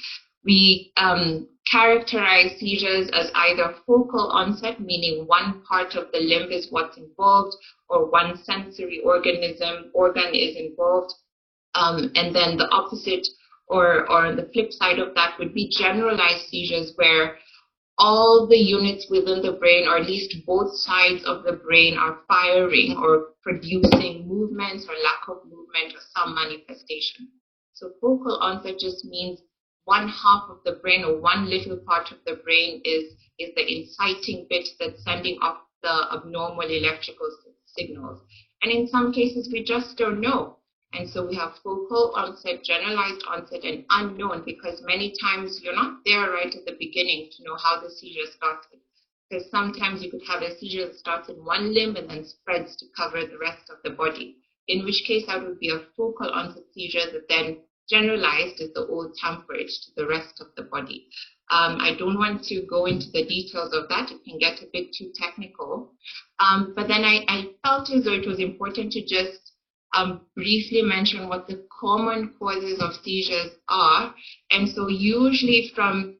we 0.45 0.93
um, 0.95 1.49
characterize 1.69 2.57
seizures 2.57 3.09
as 3.11 3.31
either 3.35 3.75
focal 3.85 4.29
onset, 4.31 4.79
meaning 4.79 5.25
one 5.27 5.61
part 5.67 5.95
of 5.95 6.09
the 6.13 6.19
limb 6.19 6.51
is 6.51 6.67
what's 6.69 6.97
involved, 6.97 7.53
or 7.89 8.09
one 8.09 8.41
sensory 8.45 9.01
organism 9.03 9.91
organ 9.93 10.33
is 10.33 10.55
involved, 10.55 11.13
um, 11.73 12.11
and 12.15 12.33
then 12.33 12.55
the 12.55 12.69
opposite 12.71 13.27
or 13.67 14.09
or 14.09 14.35
the 14.35 14.49
flip 14.53 14.71
side 14.71 14.99
of 14.99 15.15
that 15.15 15.37
would 15.39 15.53
be 15.53 15.67
generalized 15.69 16.47
seizures 16.47 16.93
where 16.95 17.37
all 17.97 18.47
the 18.47 18.57
units 18.57 19.07
within 19.09 19.41
the 19.41 19.53
brain, 19.53 19.87
or 19.87 19.97
at 19.97 20.07
least 20.07 20.35
both 20.45 20.75
sides 20.75 21.23
of 21.25 21.43
the 21.43 21.53
brain, 21.53 21.97
are 21.97 22.19
firing 22.27 22.97
or 22.97 23.33
producing 23.41 24.27
movements 24.27 24.85
or 24.87 24.95
lack 25.03 25.27
of 25.27 25.43
movement 25.45 25.93
or 25.93 26.01
some 26.15 26.35
manifestation. 26.35 27.27
So 27.73 27.91
focal 28.01 28.37
onset 28.41 28.79
just 28.79 29.05
means 29.05 29.39
one 29.85 30.07
half 30.07 30.43
of 30.49 30.57
the 30.65 30.73
brain 30.81 31.03
or 31.03 31.19
one 31.19 31.49
little 31.49 31.77
part 31.77 32.11
of 32.11 32.17
the 32.25 32.35
brain 32.43 32.81
is, 32.83 33.13
is 33.39 33.51
the 33.55 33.65
inciting 33.65 34.47
bit 34.49 34.67
that's 34.79 35.03
sending 35.03 35.37
off 35.41 35.57
the 35.83 36.07
abnormal 36.13 36.67
electrical 36.67 37.29
signals. 37.65 38.21
And 38.63 38.71
in 38.71 38.87
some 38.87 39.11
cases, 39.11 39.49
we 39.51 39.63
just 39.63 39.97
don't 39.97 40.19
know. 40.19 40.57
And 40.97 41.09
so 41.09 41.27
we 41.27 41.35
have 41.35 41.59
focal 41.61 42.13
onset, 42.15 42.63
generalized 42.63 43.23
onset, 43.27 43.63
and 43.63 43.85
unknown 43.89 44.43
because 44.45 44.81
many 44.81 45.13
times 45.21 45.59
you're 45.61 45.75
not 45.75 45.99
there 46.05 46.31
right 46.31 46.53
at 46.55 46.65
the 46.65 46.77
beginning 46.79 47.29
to 47.35 47.43
know 47.43 47.57
how 47.57 47.81
the 47.81 47.89
seizure 47.89 48.31
started. 48.31 48.79
Because 49.29 49.49
sometimes 49.51 50.01
you 50.01 50.09
could 50.09 50.23
have 50.27 50.41
a 50.41 50.55
seizure 50.57 50.87
that 50.87 50.95
starts 50.95 51.29
in 51.29 51.43
one 51.43 51.73
limb 51.73 51.95
and 51.97 52.09
then 52.09 52.23
spreads 52.23 52.75
to 52.77 52.85
cover 52.95 53.25
the 53.25 53.37
rest 53.37 53.69
of 53.69 53.77
the 53.83 53.89
body. 53.89 54.37
In 54.67 54.85
which 54.85 55.03
case, 55.05 55.25
that 55.27 55.43
would 55.43 55.59
be 55.59 55.69
a 55.69 55.85
focal 55.97 56.29
onset 56.31 56.63
seizure 56.73 57.11
that 57.11 57.27
then 57.27 57.57
generalized 57.89 58.61
is 58.61 58.73
the 58.73 58.87
old 58.87 59.17
term 59.21 59.43
for 59.45 59.55
it 59.55 59.67
to 59.67 59.91
the 59.95 60.07
rest 60.07 60.41
of 60.41 60.47
the 60.55 60.63
body. 60.63 61.09
Um, 61.51 61.77
I 61.79 61.95
don't 61.97 62.17
want 62.17 62.43
to 62.45 62.65
go 62.65 62.85
into 62.85 63.11
the 63.11 63.25
details 63.25 63.73
of 63.73 63.89
that. 63.89 64.11
It 64.11 64.23
can 64.23 64.39
get 64.39 64.61
a 64.63 64.69
bit 64.71 64.93
too 64.93 65.11
technical. 65.13 65.93
Um, 66.39 66.73
but 66.75 66.87
then 66.87 67.03
I, 67.03 67.25
I, 67.27 67.49
felt 67.63 67.91
as 67.91 68.03
though 68.03 68.13
it 68.13 68.27
was 68.27 68.39
important 68.39 68.91
to 68.93 69.05
just 69.05 69.51
um, 69.93 70.21
briefly 70.35 70.81
mention 70.81 71.29
what 71.29 71.47
the 71.47 71.65
common 71.79 72.33
causes 72.39 72.81
of 72.81 72.93
seizures 73.03 73.51
are. 73.69 74.13
And 74.51 74.67
so 74.69 74.87
usually 74.87 75.71
from 75.75 76.17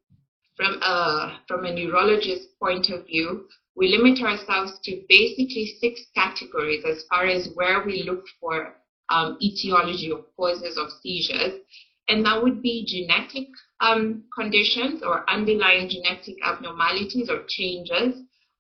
from 0.55 0.79
a, 0.81 1.39
from 1.47 1.65
a 1.65 1.73
neurologist 1.73 2.47
point 2.59 2.89
of 2.89 3.05
view, 3.05 3.45
we 3.75 3.89
limit 3.89 4.21
ourselves 4.21 4.79
to 4.85 5.03
basically 5.09 5.75
six 5.81 6.01
categories 6.15 6.85
as 6.85 7.03
far 7.09 7.25
as 7.25 7.49
where 7.55 7.83
we 7.85 8.03
look 8.03 8.23
for 8.39 8.77
um, 9.09 9.37
etiology 9.41 10.11
or 10.11 10.23
causes 10.37 10.77
of 10.77 10.87
seizures. 11.03 11.59
And 12.07 12.25
that 12.25 12.41
would 12.41 12.61
be 12.61 12.85
genetic 12.87 13.47
um, 13.81 14.23
conditions 14.33 15.03
or 15.03 15.29
underlying 15.29 15.89
genetic 15.89 16.35
abnormalities 16.43 17.29
or 17.29 17.43
changes, 17.49 18.15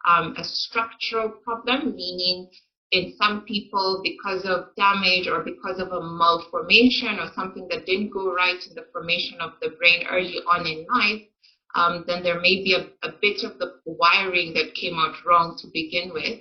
um, 0.05 0.35
a 0.37 0.43
structural 0.43 1.29
problem, 1.29 1.95
meaning 1.95 2.49
in 2.95 3.13
some 3.21 3.41
people 3.41 3.99
because 4.03 4.45
of 4.45 4.73
damage 4.77 5.27
or 5.27 5.43
because 5.43 5.79
of 5.79 5.91
a 5.91 6.01
malformation 6.01 7.19
or 7.19 7.29
something 7.35 7.67
that 7.69 7.85
didn't 7.85 8.09
go 8.09 8.33
right 8.33 8.61
in 8.67 8.73
the 8.73 8.87
formation 8.93 9.39
of 9.41 9.51
the 9.61 9.69
brain 9.77 10.05
early 10.09 10.39
on 10.47 10.65
in 10.65 10.85
life, 10.89 11.21
um, 11.75 12.05
then 12.07 12.23
there 12.23 12.39
may 12.39 12.63
be 12.63 12.73
a, 12.73 12.87
a, 13.05 13.11
bit 13.21 13.43
of 13.43 13.59
the 13.59 13.73
wiring 13.85 14.53
that 14.53 14.73
came 14.75 14.97
out 14.97 15.15
wrong 15.25 15.57
to 15.59 15.67
begin 15.73 16.13
with. 16.13 16.39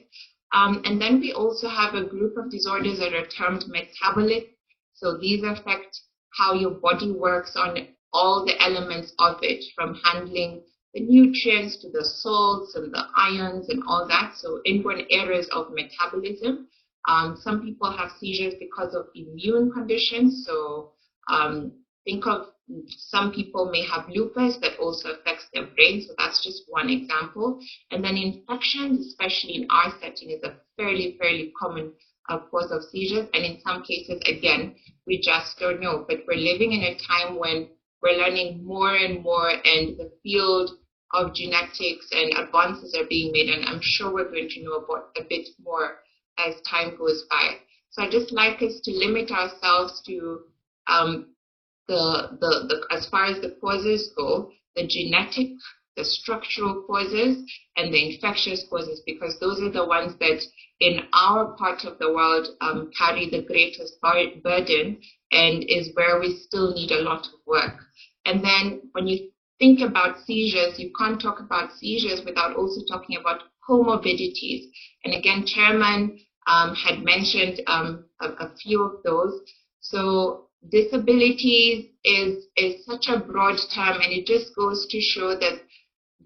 Um, 0.53 0.81
and 0.85 1.01
then 1.01 1.19
we 1.19 1.33
also 1.33 1.69
have 1.69 1.95
a 1.95 2.05
group 2.05 2.37
of 2.37 2.53
disorders 2.53 3.01
that 3.01 3.15
are 3.15 3.27
termed 3.27 3.65
metabolic. 3.67 4.57
So 4.93 5.19
these 5.19 5.43
affect 5.43 5.99
how 6.39 6.55
your 6.55 6.71
body 6.71 7.11
works 7.11 7.57
on 7.57 7.89
all 8.13 8.45
the 8.47 8.55
elements 8.63 9.13
of 9.19 9.39
it, 9.43 9.65
from 9.75 10.01
handling 10.05 10.63
the 10.95 11.01
nutrients 11.01 11.77
to 11.79 11.91
the 11.91 12.05
salts 12.05 12.75
and 12.77 12.93
the 12.93 13.05
ions 13.17 13.69
and 13.69 13.83
all 13.87 14.07
that. 14.09 14.35
So 14.37 14.61
inborn 14.65 15.03
errors 15.11 15.49
of 15.53 15.73
metabolism. 15.73 16.69
Um, 17.09 17.37
some 17.41 17.63
people 17.63 17.91
have 17.91 18.13
seizures 18.19 18.55
because 18.59 18.95
of 18.95 19.07
immune 19.15 19.73
conditions. 19.73 20.45
So 20.47 20.93
um, 21.29 21.73
think 22.05 22.27
of 22.27 22.47
some 22.97 23.33
people 23.33 23.71
may 23.71 23.85
have 23.87 24.09
lupus 24.09 24.57
that 24.63 24.79
also 24.79 25.11
affects 25.11 25.47
their 25.53 25.67
brain, 25.67 26.03
so 26.07 26.15
that's 26.17 26.43
just 26.43 26.63
one 26.69 26.89
example. 26.89 27.61
And 27.91 28.03
then 28.03 28.17
infections, 28.17 29.07
especially 29.07 29.57
in 29.57 29.67
our 29.71 29.93
setting, 30.01 30.31
is 30.31 30.43
a 30.45 30.57
fairly, 30.77 31.19
fairly 31.21 31.53
common 31.61 31.93
uh, 32.29 32.39
cause 32.51 32.71
of 32.71 32.83
seizures. 32.85 33.29
And 33.35 33.45
in 33.45 33.61
some 33.67 33.83
cases, 33.83 34.23
again, 34.27 34.77
we 35.07 35.21
just 35.21 35.59
don't 35.59 35.81
know. 35.81 36.07
But 36.09 36.21
we're 36.27 36.37
living 36.37 36.73
in 36.73 36.83
a 36.83 36.97
time 36.97 37.39
when 37.39 37.69
we're 38.03 38.17
learning 38.17 38.65
more 38.65 38.95
and 38.95 39.23
more, 39.23 39.51
and 39.51 39.99
the 39.99 40.11
field 40.23 40.71
of 41.13 41.35
genetics 41.35 42.07
and 42.13 42.33
advances 42.37 42.95
are 42.99 43.07
being 43.09 43.31
made. 43.33 43.49
And 43.49 43.65
I'm 43.67 43.81
sure 43.83 44.13
we're 44.13 44.31
going 44.31 44.49
to 44.49 44.63
know 44.63 44.75
about 44.75 45.11
a 45.17 45.23
bit 45.29 45.49
more 45.63 45.97
as 46.39 46.55
time 46.69 46.97
goes 46.97 47.25
by. 47.31 47.57
So 47.91 48.03
I 48.03 48.11
just 48.11 48.33
like 48.33 48.61
us 48.63 48.81
to 48.85 48.91
limit 48.91 49.31
ourselves 49.31 50.03
to 50.07 50.41
um, 50.89 51.27
the, 51.87 52.37
the, 52.41 52.67
the, 52.69 52.95
as 52.95 53.07
far 53.07 53.27
as 53.27 53.41
the 53.41 53.55
causes 53.61 54.11
go, 54.17 54.51
the 54.75 54.87
genetic, 54.87 55.49
the 55.97 56.05
structural 56.05 56.83
causes, 56.87 57.41
and 57.77 57.93
the 57.93 58.15
infectious 58.15 58.65
causes, 58.69 59.01
because 59.07 59.39
those 59.39 59.61
are 59.61 59.71
the 59.71 59.87
ones 59.87 60.15
that 60.19 60.43
in 60.81 61.01
our 61.13 61.55
part 61.57 61.85
of 61.85 61.97
the 61.99 62.13
world 62.13 62.49
um, 62.61 62.91
carry 62.99 63.29
the 63.31 63.43
greatest 63.43 64.01
burden 64.01 64.99
and 65.31 65.65
is 65.69 65.91
where 65.95 66.19
we 66.19 66.37
still 66.47 66.73
need 66.75 66.91
a 66.91 67.01
lot 67.01 67.27
of 67.27 67.39
work. 67.47 67.77
And 68.25 68.43
then 68.45 68.81
when 68.93 69.07
you 69.07 69.31
think 69.65 69.81
about 69.81 70.19
seizures, 70.27 70.79
you 70.79 70.91
can't 70.99 71.21
talk 71.21 71.41
about 71.41 71.73
seizures 71.73 72.23
without 72.25 72.55
also 72.55 72.83
talking 72.87 73.17
about 73.17 73.43
comorbidities. 73.69 74.67
And 75.05 75.15
again, 75.15 75.47
Chairman 75.47 76.19
um, 76.47 76.75
had 76.75 77.03
mentioned 77.03 77.63
um, 77.67 78.05
a, 78.21 78.29
a, 78.29 78.55
few 78.63 78.83
of 78.83 79.03
those. 79.05 79.41
So 79.81 80.49
disabilities 80.71 81.87
is 82.05 82.45
is 82.57 82.85
such 82.85 83.09
a 83.09 83.19
broad 83.19 83.57
term 83.75 84.01
and 84.03 84.13
it 84.13 84.27
just 84.27 84.55
goes 84.55 84.87
to 84.91 85.01
show 85.01 85.35
that 85.35 85.61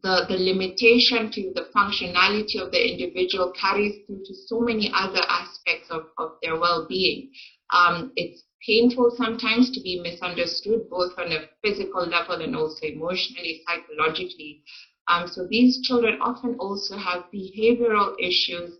the, 0.03 0.27
the 0.29 0.37
limitation 0.37 1.31
to 1.33 1.53
the 1.55 1.67
functionality 1.75 2.61
of 2.65 2.71
the 2.71 2.93
individual 2.93 3.53
carries 3.53 4.07
through 4.07 4.23
to 4.25 4.35
so 4.47 4.61
many 4.61 4.91
other 4.95 5.23
aspects 5.29 5.91
of, 5.91 6.07
of 6.19 6.33
their 6.43 6.59
well-being. 6.59 7.31
Um, 7.73 8.13
it's 8.15 8.45
painful 8.65 9.11
sometimes 9.17 9.71
to 9.71 9.81
be 9.81 10.01
misunderstood, 10.01 10.89
both 10.91 11.13
on 11.19 11.33
a 11.33 11.49
physical 11.63 12.07
level 12.07 12.41
and 12.41 12.57
also 12.57 12.87
emotionally, 12.87 13.63
psychologically. 13.67 14.63
Um, 15.09 15.27
so 15.27 15.47
these 15.49 15.81
children 15.83 16.19
often 16.21 16.57
also 16.59 16.97
have 16.97 17.25
behavioral 17.33 18.15
issues, 18.19 18.75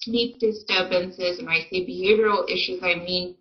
sleep 0.00 0.38
disturbances, 0.38 1.38
and 1.38 1.48
I 1.48 1.60
say 1.70 1.86
behavioral 1.86 2.48
issues, 2.48 2.82
I 2.82 2.94
mean 2.94 3.36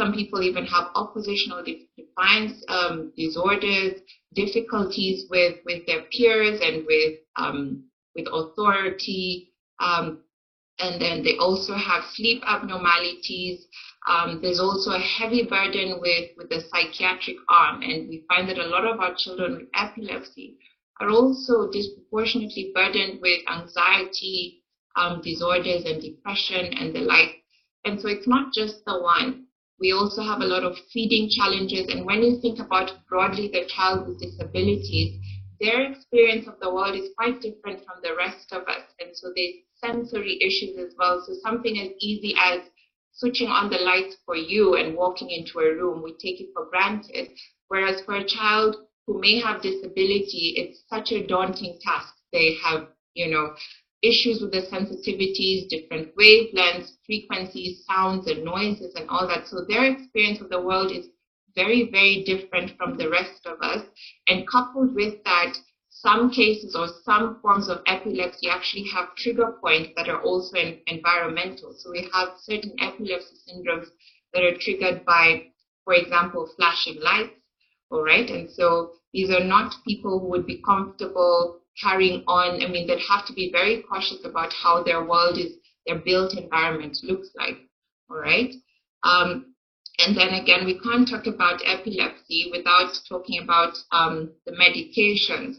some 0.00 0.12
people 0.14 0.42
even 0.42 0.64
have 0.66 0.88
oppositional 0.94 1.62
defiance 1.62 2.64
um, 2.68 3.12
disorders, 3.16 4.00
difficulties 4.34 5.26
with, 5.28 5.56
with 5.66 5.84
their 5.86 6.02
peers 6.10 6.58
and 6.62 6.86
with 6.86 7.18
um, 7.36 7.84
with 8.14 8.26
authority. 8.32 9.52
Um, 9.78 10.22
and 10.78 11.00
then 11.00 11.22
they 11.22 11.36
also 11.36 11.74
have 11.74 12.04
sleep 12.14 12.42
abnormalities. 12.46 13.66
Um, 14.06 14.40
there's 14.40 14.60
also 14.60 14.92
a 14.92 14.98
heavy 14.98 15.44
burden 15.44 16.00
with, 16.00 16.30
with 16.36 16.48
the 16.48 16.62
psychiatric 16.70 17.36
arm, 17.48 17.82
and 17.82 18.08
we 18.08 18.24
find 18.28 18.48
that 18.48 18.58
a 18.58 18.66
lot 18.66 18.86
of 18.86 19.00
our 19.00 19.14
children 19.16 19.56
with 19.56 19.68
epilepsy 19.74 20.56
are 21.00 21.10
also 21.10 21.70
disproportionately 21.70 22.72
burdened 22.74 23.20
with 23.20 23.40
anxiety 23.50 24.62
um, 24.96 25.20
disorders 25.22 25.84
and 25.84 26.02
depression 26.02 26.72
and 26.74 26.94
the 26.94 27.00
like. 27.00 27.42
And 27.84 28.00
so 28.00 28.08
it's 28.08 28.26
not 28.26 28.52
just 28.52 28.84
the 28.84 29.00
one. 29.00 29.46
We 29.78 29.92
also 29.92 30.22
have 30.22 30.40
a 30.40 30.46
lot 30.46 30.62
of 30.62 30.76
feeding 30.92 31.30
challenges. 31.30 31.88
And 31.88 32.04
when 32.04 32.22
you 32.22 32.38
think 32.40 32.58
about 32.58 32.92
broadly 33.08 33.48
the 33.48 33.64
child 33.66 34.06
with 34.06 34.20
disabilities, 34.20 35.16
their 35.60 35.90
experience 35.90 36.46
of 36.46 36.60
the 36.60 36.72
world 36.72 36.94
is 36.96 37.10
quite 37.16 37.40
different 37.40 37.84
from 37.84 38.00
the 38.02 38.14
rest 38.16 38.52
of 38.52 38.62
us. 38.62 38.84
And 38.98 39.16
so 39.16 39.32
there's 39.34 39.54
sensory 39.80 40.38
issues 40.40 40.76
as 40.78 40.94
well. 40.98 41.22
So 41.26 41.34
something 41.42 41.78
as 41.78 41.90
easy 42.00 42.34
as 42.38 42.60
switching 43.20 43.48
on 43.48 43.68
the 43.68 43.76
lights 43.76 44.16
for 44.24 44.34
you 44.34 44.76
and 44.76 44.96
walking 44.96 45.30
into 45.30 45.58
a 45.60 45.74
room, 45.74 46.02
we 46.02 46.12
take 46.12 46.40
it 46.40 46.48
for 46.54 46.66
granted. 46.70 47.28
Whereas 47.68 48.00
for 48.06 48.16
a 48.16 48.26
child 48.26 48.76
who 49.06 49.20
may 49.20 49.38
have 49.40 49.62
disability, 49.62 50.54
it's 50.56 50.82
such 50.88 51.12
a 51.12 51.26
daunting 51.26 51.78
task. 51.82 52.14
They 52.32 52.56
have, 52.64 52.88
you 53.14 53.30
know, 53.30 53.54
issues 54.02 54.40
with 54.40 54.52
the 54.52 54.62
sensitivities, 54.72 55.68
different 55.68 56.16
wavelengths, 56.16 56.92
frequencies, 57.04 57.84
sounds, 57.86 58.26
and 58.26 58.42
noises, 58.42 58.94
and 58.94 59.08
all 59.10 59.28
that. 59.28 59.46
So 59.46 59.66
their 59.68 59.84
experience 59.84 60.40
of 60.40 60.48
the 60.48 60.62
world 60.62 60.90
is 60.90 61.06
very, 61.54 61.90
very 61.90 62.24
different 62.24 62.76
from 62.78 62.96
the 62.96 63.10
rest 63.10 63.44
of 63.44 63.60
us. 63.60 63.84
And 64.28 64.48
coupled 64.48 64.94
with 64.94 65.22
that, 65.24 65.54
some 66.02 66.30
cases 66.30 66.74
or 66.76 66.88
some 67.04 67.40
forms 67.42 67.68
of 67.68 67.82
epilepsy 67.86 68.48
actually 68.48 68.86
have 68.94 69.14
trigger 69.16 69.52
points 69.60 69.90
that 69.96 70.08
are 70.08 70.22
also 70.22 70.56
environmental. 70.86 71.74
So 71.76 71.90
we 71.90 72.08
have 72.12 72.30
certain 72.38 72.74
epilepsy 72.80 73.36
syndromes 73.48 73.88
that 74.34 74.42
are 74.44 74.56
triggered 74.60 75.04
by, 75.04 75.44
for 75.84 75.94
example, 75.94 76.48
flashing 76.56 77.00
lights 77.00 77.34
All 77.90 78.02
right. 78.02 78.28
And 78.30 78.50
so 78.50 78.92
these 79.12 79.30
are 79.30 79.44
not 79.44 79.74
people 79.86 80.20
who 80.20 80.28
would 80.28 80.46
be 80.46 80.62
comfortable 80.62 81.60
carrying 81.80 82.24
on. 82.28 82.62
I 82.62 82.68
mean, 82.68 82.86
they'd 82.86 83.00
have 83.08 83.26
to 83.26 83.32
be 83.32 83.50
very 83.52 83.82
cautious 83.82 84.24
about 84.24 84.52
how 84.52 84.82
their 84.82 85.04
world 85.04 85.38
is, 85.38 85.54
their 85.86 85.98
built 85.98 86.36
environment 86.36 86.98
looks 87.02 87.30
like. 87.36 87.58
All 88.10 88.18
right. 88.18 88.54
Um, 89.04 89.54
and 89.98 90.16
then 90.16 90.30
again, 90.34 90.64
we 90.64 90.78
can't 90.80 91.08
talk 91.08 91.26
about 91.26 91.62
epilepsy 91.66 92.50
without 92.52 92.92
talking 93.08 93.42
about 93.42 93.76
um, 93.92 94.32
the 94.46 94.52
medications. 94.52 95.56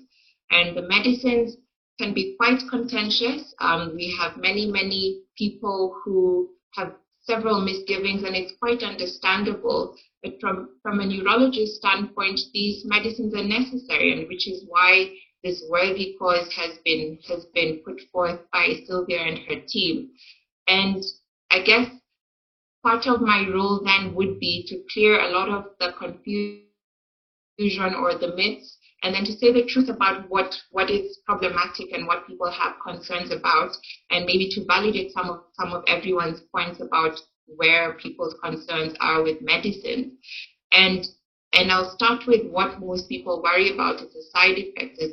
And 0.52 0.76
the 0.76 0.84
medicines 0.84 1.58
can 2.00 2.14
be 2.14 2.36
quite 2.38 2.62
contentious. 2.70 3.54
Um, 3.60 3.94
we 3.96 4.16
have 4.20 4.38
many, 4.38 4.66
many 4.66 5.24
people 5.38 6.00
who 6.04 6.50
have 6.76 6.94
several 7.22 7.62
misgivings, 7.62 8.24
and 8.24 8.36
it's 8.36 8.54
quite 8.60 8.84
understandable. 8.84 9.96
But 10.24 10.40
from, 10.40 10.70
from 10.84 11.00
a 11.00 11.06
neurologist 11.06 11.76
standpoint, 11.76 12.40
these 12.54 12.84
medicines 12.86 13.34
are 13.34 13.44
necessary, 13.44 14.14
and 14.14 14.28
which 14.28 14.48
is 14.48 14.66
why 14.68 15.12
this 15.44 15.64
worthy 15.70 16.16
cause 16.20 16.52
has 16.54 16.78
been 16.86 17.18
has 17.28 17.46
been 17.54 17.82
put 17.84 18.00
forth 18.12 18.40
by 18.54 18.84
Sylvia 18.86 19.22
and 19.22 19.40
her 19.48 19.62
team. 19.68 20.12
And 20.68 21.04
I 21.50 21.62
guess 21.62 21.90
part 22.84 23.08
of 23.08 23.22
my 23.22 23.48
role 23.50 23.82
then 23.84 24.14
would 24.16 24.40
be 24.40 24.66
to 24.68 24.84
clear 24.94 25.20
a 25.20 25.30
lot 25.30 25.50
of 25.50 25.66
the 25.80 25.94
confusion 25.98 26.66
or 27.96 28.18
the 28.18 28.34
myths 28.36 28.78
and 29.04 29.16
then 29.16 29.26
to 29.26 29.34
say 29.34 29.52
the 29.52 29.66
truth 29.66 29.90
about 29.90 30.30
what, 30.30 30.54
what 30.70 30.90
is 30.90 31.20
problematic 31.26 31.92
and 31.92 32.06
what 32.06 32.28
people 32.28 32.50
have 32.52 32.76
concerns 32.86 33.32
about, 33.32 33.72
and 34.12 34.26
maybe 34.26 34.50
to 34.52 34.66
validate 34.66 35.12
some 35.12 35.30
of 35.30 35.44
some 35.54 35.74
of 35.74 35.84
everyone's 35.88 36.42
points 36.54 36.80
about 36.80 37.20
where 37.46 37.94
people's 37.94 38.36
concerns 38.44 38.94
are 39.00 39.24
with 39.24 39.42
medicine. 39.42 40.18
And 40.72 41.06
and 41.54 41.72
I'll 41.72 41.94
start 41.96 42.28
with 42.28 42.46
what 42.50 42.80
most 42.80 43.10
people 43.10 43.42
worry 43.44 43.74
about 43.74 44.02
is 44.02 44.14
the 44.14 44.24
side 44.32 44.56
effects. 44.58 45.04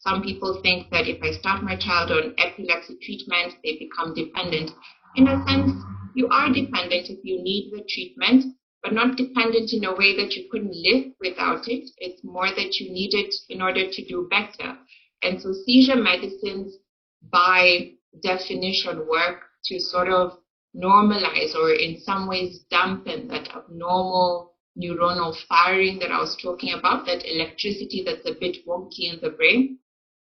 Some 0.00 0.22
people 0.22 0.60
think 0.62 0.90
that 0.90 1.08
if 1.08 1.22
I 1.22 1.32
start 1.38 1.62
my 1.62 1.76
child 1.76 2.10
on 2.10 2.34
epilepsy 2.38 2.98
treatment, 3.02 3.54
they 3.64 3.78
become 3.78 4.14
dependent. 4.14 4.70
In 5.16 5.26
a 5.26 5.44
sense, 5.46 5.72
you 6.14 6.28
are 6.28 6.52
dependent 6.52 7.08
if 7.08 7.18
you 7.24 7.42
need 7.42 7.70
the 7.72 7.84
treatment, 7.88 8.54
but 8.82 8.92
not 8.92 9.16
dependent 9.16 9.72
in 9.72 9.84
a 9.84 9.94
way 9.94 10.16
that 10.16 10.34
you 10.34 10.48
couldn't 10.50 10.74
live 10.74 11.12
without 11.20 11.68
it. 11.68 11.90
It's 11.98 12.22
more 12.22 12.48
that 12.48 12.78
you 12.78 12.92
need 12.92 13.14
it 13.14 13.34
in 13.48 13.60
order 13.60 13.90
to 13.90 14.04
do 14.06 14.28
better. 14.30 14.78
And 15.22 15.40
so 15.40 15.52
seizure 15.52 15.96
medicines, 15.96 16.76
by 17.32 17.92
definition, 18.22 19.06
work 19.08 19.42
to 19.64 19.80
sort 19.80 20.08
of 20.08 20.38
normalize 20.76 21.54
or 21.56 21.72
in 21.72 22.00
some 22.00 22.28
ways 22.28 22.64
dampen 22.70 23.26
that 23.28 23.48
abnormal 23.54 24.54
neuronal 24.80 25.34
firing 25.48 25.98
that 25.98 26.12
I 26.12 26.20
was 26.20 26.36
talking 26.40 26.72
about, 26.72 27.04
that 27.06 27.28
electricity 27.28 28.04
that's 28.06 28.28
a 28.28 28.38
bit 28.38 28.58
wonky 28.66 29.12
in 29.12 29.18
the 29.20 29.30
brain. 29.30 29.78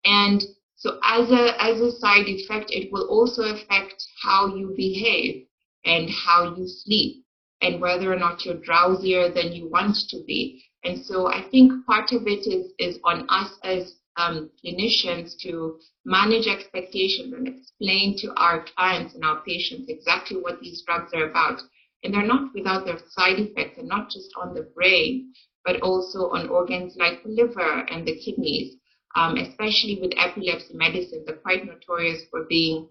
And 0.05 0.41
so 0.75 0.99
as 1.03 1.29
a, 1.29 1.61
as 1.61 1.79
a 1.81 1.91
side 1.99 2.25
effect, 2.25 2.71
it 2.71 2.91
will 2.91 3.07
also 3.09 3.43
affect 3.43 4.03
how 4.23 4.55
you 4.55 4.73
behave 4.75 5.45
and 5.85 6.09
how 6.09 6.55
you 6.55 6.67
sleep 6.67 7.25
and 7.61 7.81
whether 7.81 8.11
or 8.11 8.15
not 8.15 8.45
you're 8.45 8.55
drowsier 8.55 9.33
than 9.33 9.51
you 9.51 9.69
want 9.69 9.97
to 10.09 10.23
be. 10.25 10.63
And 10.83 11.03
so 11.03 11.27
I 11.27 11.43
think 11.49 11.85
part 11.85 12.11
of 12.11 12.25
it 12.25 12.47
is, 12.47 12.71
is 12.79 12.99
on 13.03 13.25
us 13.29 13.51
as 13.63 13.95
um, 14.17 14.49
clinicians 14.63 15.37
to 15.41 15.79
manage 16.05 16.47
expectations 16.47 17.33
and 17.33 17.47
explain 17.47 18.17
to 18.19 18.33
our 18.35 18.65
clients 18.75 19.15
and 19.15 19.23
our 19.23 19.41
patients 19.41 19.89
exactly 19.89 20.37
what 20.37 20.59
these 20.61 20.83
drugs 20.85 21.11
are 21.13 21.29
about. 21.29 21.61
And 22.03 22.13
they're 22.13 22.25
not 22.25 22.53
without 22.53 22.85
their 22.85 22.99
side 23.09 23.39
effects, 23.39 23.77
and 23.77 23.87
not 23.87 24.09
just 24.09 24.29
on 24.41 24.53
the 24.53 24.69
brain, 24.73 25.33
but 25.65 25.81
also 25.81 26.29
on 26.29 26.49
organs 26.49 26.95
like 26.97 27.23
the 27.23 27.29
liver 27.29 27.85
and 27.91 28.07
the 28.07 28.17
kidneys. 28.19 28.75
Um, 29.15 29.37
especially 29.37 29.97
with 29.99 30.13
epilepsy 30.15 30.75
medicines, 30.75 31.25
they're 31.25 31.35
quite 31.35 31.65
notorious 31.65 32.21
for 32.29 32.45
being 32.47 32.87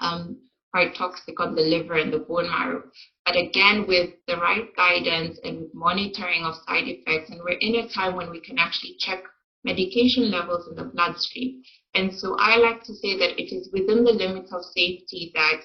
um, 0.00 0.38
quite 0.72 0.94
toxic 0.94 1.38
on 1.38 1.54
the 1.54 1.60
liver 1.60 1.94
and 1.94 2.12
the 2.12 2.18
bone 2.18 2.48
marrow. 2.48 2.82
But 3.26 3.36
again, 3.36 3.86
with 3.86 4.10
the 4.26 4.36
right 4.38 4.74
guidance 4.74 5.38
and 5.44 5.68
monitoring 5.74 6.44
of 6.44 6.54
side 6.66 6.88
effects, 6.88 7.30
and 7.30 7.40
we're 7.44 7.58
in 7.60 7.76
a 7.76 7.88
time 7.88 8.16
when 8.16 8.30
we 8.30 8.40
can 8.40 8.58
actually 8.58 8.96
check 8.98 9.22
medication 9.64 10.30
levels 10.30 10.66
in 10.68 10.74
the 10.74 10.90
bloodstream. 10.90 11.62
And 11.94 12.12
so 12.12 12.36
I 12.38 12.56
like 12.56 12.82
to 12.84 12.94
say 12.94 13.18
that 13.18 13.40
it 13.40 13.54
is 13.54 13.70
within 13.72 14.02
the 14.02 14.12
limits 14.12 14.52
of 14.52 14.64
safety 14.64 15.30
that 15.34 15.62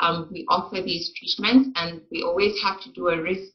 um, 0.00 0.28
we 0.32 0.44
offer 0.48 0.82
these 0.82 1.12
treatments, 1.16 1.70
and 1.76 2.00
we 2.10 2.22
always 2.22 2.60
have 2.62 2.80
to 2.82 2.92
do 2.92 3.08
a 3.08 3.22
risk 3.22 3.52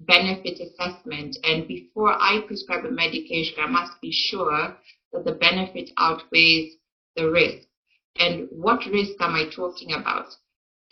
benefit 0.00 0.60
assessment. 0.60 1.36
And 1.44 1.66
before 1.68 2.12
I 2.12 2.42
prescribe 2.46 2.84
a 2.84 2.90
medication, 2.90 3.54
I 3.60 3.66
must 3.66 3.92
be 4.00 4.12
sure 4.12 4.76
that 5.12 5.24
the 5.24 5.32
benefit 5.32 5.90
outweighs 5.96 6.74
the 7.16 7.30
risk. 7.30 7.66
And 8.18 8.48
what 8.50 8.84
risk 8.86 9.12
am 9.20 9.34
I 9.34 9.44
talking 9.54 9.92
about? 9.92 10.26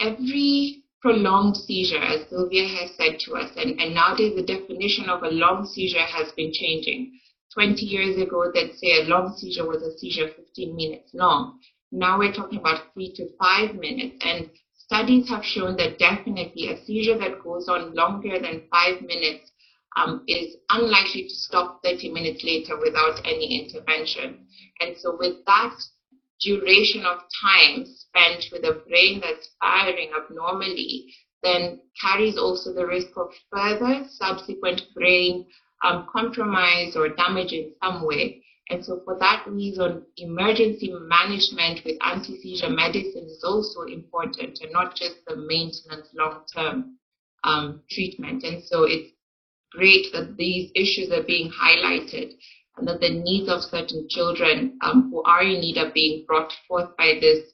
Every 0.00 0.83
prolonged 1.00 1.57
seizure, 1.57 2.02
as 2.02 2.28
Sylvia 2.28 2.66
has 2.66 2.90
said 2.96 3.18
to 3.20 3.37
us, 3.37 3.50
and, 3.57 3.81
and 3.81 3.94
nowadays 3.94 4.35
the 4.35 4.42
definition 4.42 5.09
of 5.09 5.22
a 5.22 5.31
long 5.31 5.66
seizure 5.66 6.07
has 6.07 6.33
been 6.33 6.52
changing. 6.52 7.12
20 7.54 7.85
years 7.85 8.16
ago, 8.16 8.50
they'd 8.52 8.74
say 8.74 9.00
a 9.00 9.04
long 9.04 9.33
seizure 9.37 9.66
was 9.66 9.83
a 9.83 9.96
seizure 9.98 10.28
15 10.28 10.76
minutes 10.76 11.11
long. 11.14 11.59
Now 11.90 12.18
we're 12.18 12.33
talking 12.33 12.59
about 12.59 12.92
three 12.94 13.12
to 13.14 13.26
five 13.40 13.74
minutes. 13.74 14.16
And 14.20 14.48
studies 14.74 15.28
have 15.28 15.44
shown 15.44 15.76
that 15.76 15.98
definitely 15.98 16.68
a 16.68 16.76
seizure 16.85 17.18
that 17.18 17.42
goes 17.42 17.68
on 17.68 17.94
longer 17.94 18.38
than 18.38 18.62
five 18.70 19.00
minutes 19.00 19.50
um, 19.96 20.22
is 20.26 20.57
unlikely 20.70 21.22
to 21.22 21.35
stop 21.35 21.83
30 21.83 22.11
minutes 22.11 22.44
later 22.44 22.76
without 22.78 23.20
any 23.24 23.61
intervention. 23.61 24.46
And 24.81 24.96
so 24.96 25.16
with 25.18 25.35
that 25.46 25.74
duration 26.40 27.05
of 27.05 27.18
time 27.42 27.85
spent 27.87 28.44
with 28.53 28.64
a 28.64 28.83
brain 28.88 29.20
that's 29.20 29.51
firing 29.61 30.11
abnormally 30.16 31.12
then 31.42 31.81
carries 32.01 32.37
also 32.37 32.72
the 32.72 32.87
risk 32.87 33.09
of 33.16 33.29
further 33.53 34.05
subsequent 34.09 34.83
brain 34.94 35.46
um, 35.85 36.07
compromise 36.12 36.96
or 36.96 37.09
damage 37.11 37.53
in 37.53 37.72
some 37.83 38.05
way. 38.05 38.42
And 38.70 38.85
so 38.85 39.01
for 39.05 39.16
that 39.18 39.44
reason, 39.46 40.05
emergency 40.16 40.92
management 40.92 41.85
with 41.85 41.96
anti-seizure 42.03 42.70
medicine 42.70 43.27
is 43.27 43.42
also 43.44 43.83
important 43.83 44.59
and 44.61 44.72
not 44.72 44.94
just 44.94 45.16
the 45.27 45.37
maintenance 45.37 46.09
long-term 46.12 46.98
um, 47.44 47.83
treatment. 47.90 48.42
And 48.42 48.62
so 48.64 48.85
it's 48.85 49.12
great 49.72 50.12
that 50.12 50.37
these 50.37 50.70
issues 50.74 51.11
are 51.12 51.22
being 51.22 51.51
highlighted 51.51 52.33
that 52.87 53.01
the 53.01 53.11
needs 53.11 53.49
of 53.49 53.62
certain 53.62 54.07
children 54.09 54.79
um, 54.83 55.11
who 55.11 55.23
are 55.23 55.43
in 55.43 55.61
need 55.61 55.79
are 55.79 55.93
being 55.93 56.25
brought 56.27 56.53
forth 56.67 56.97
by 56.97 57.19
this 57.21 57.45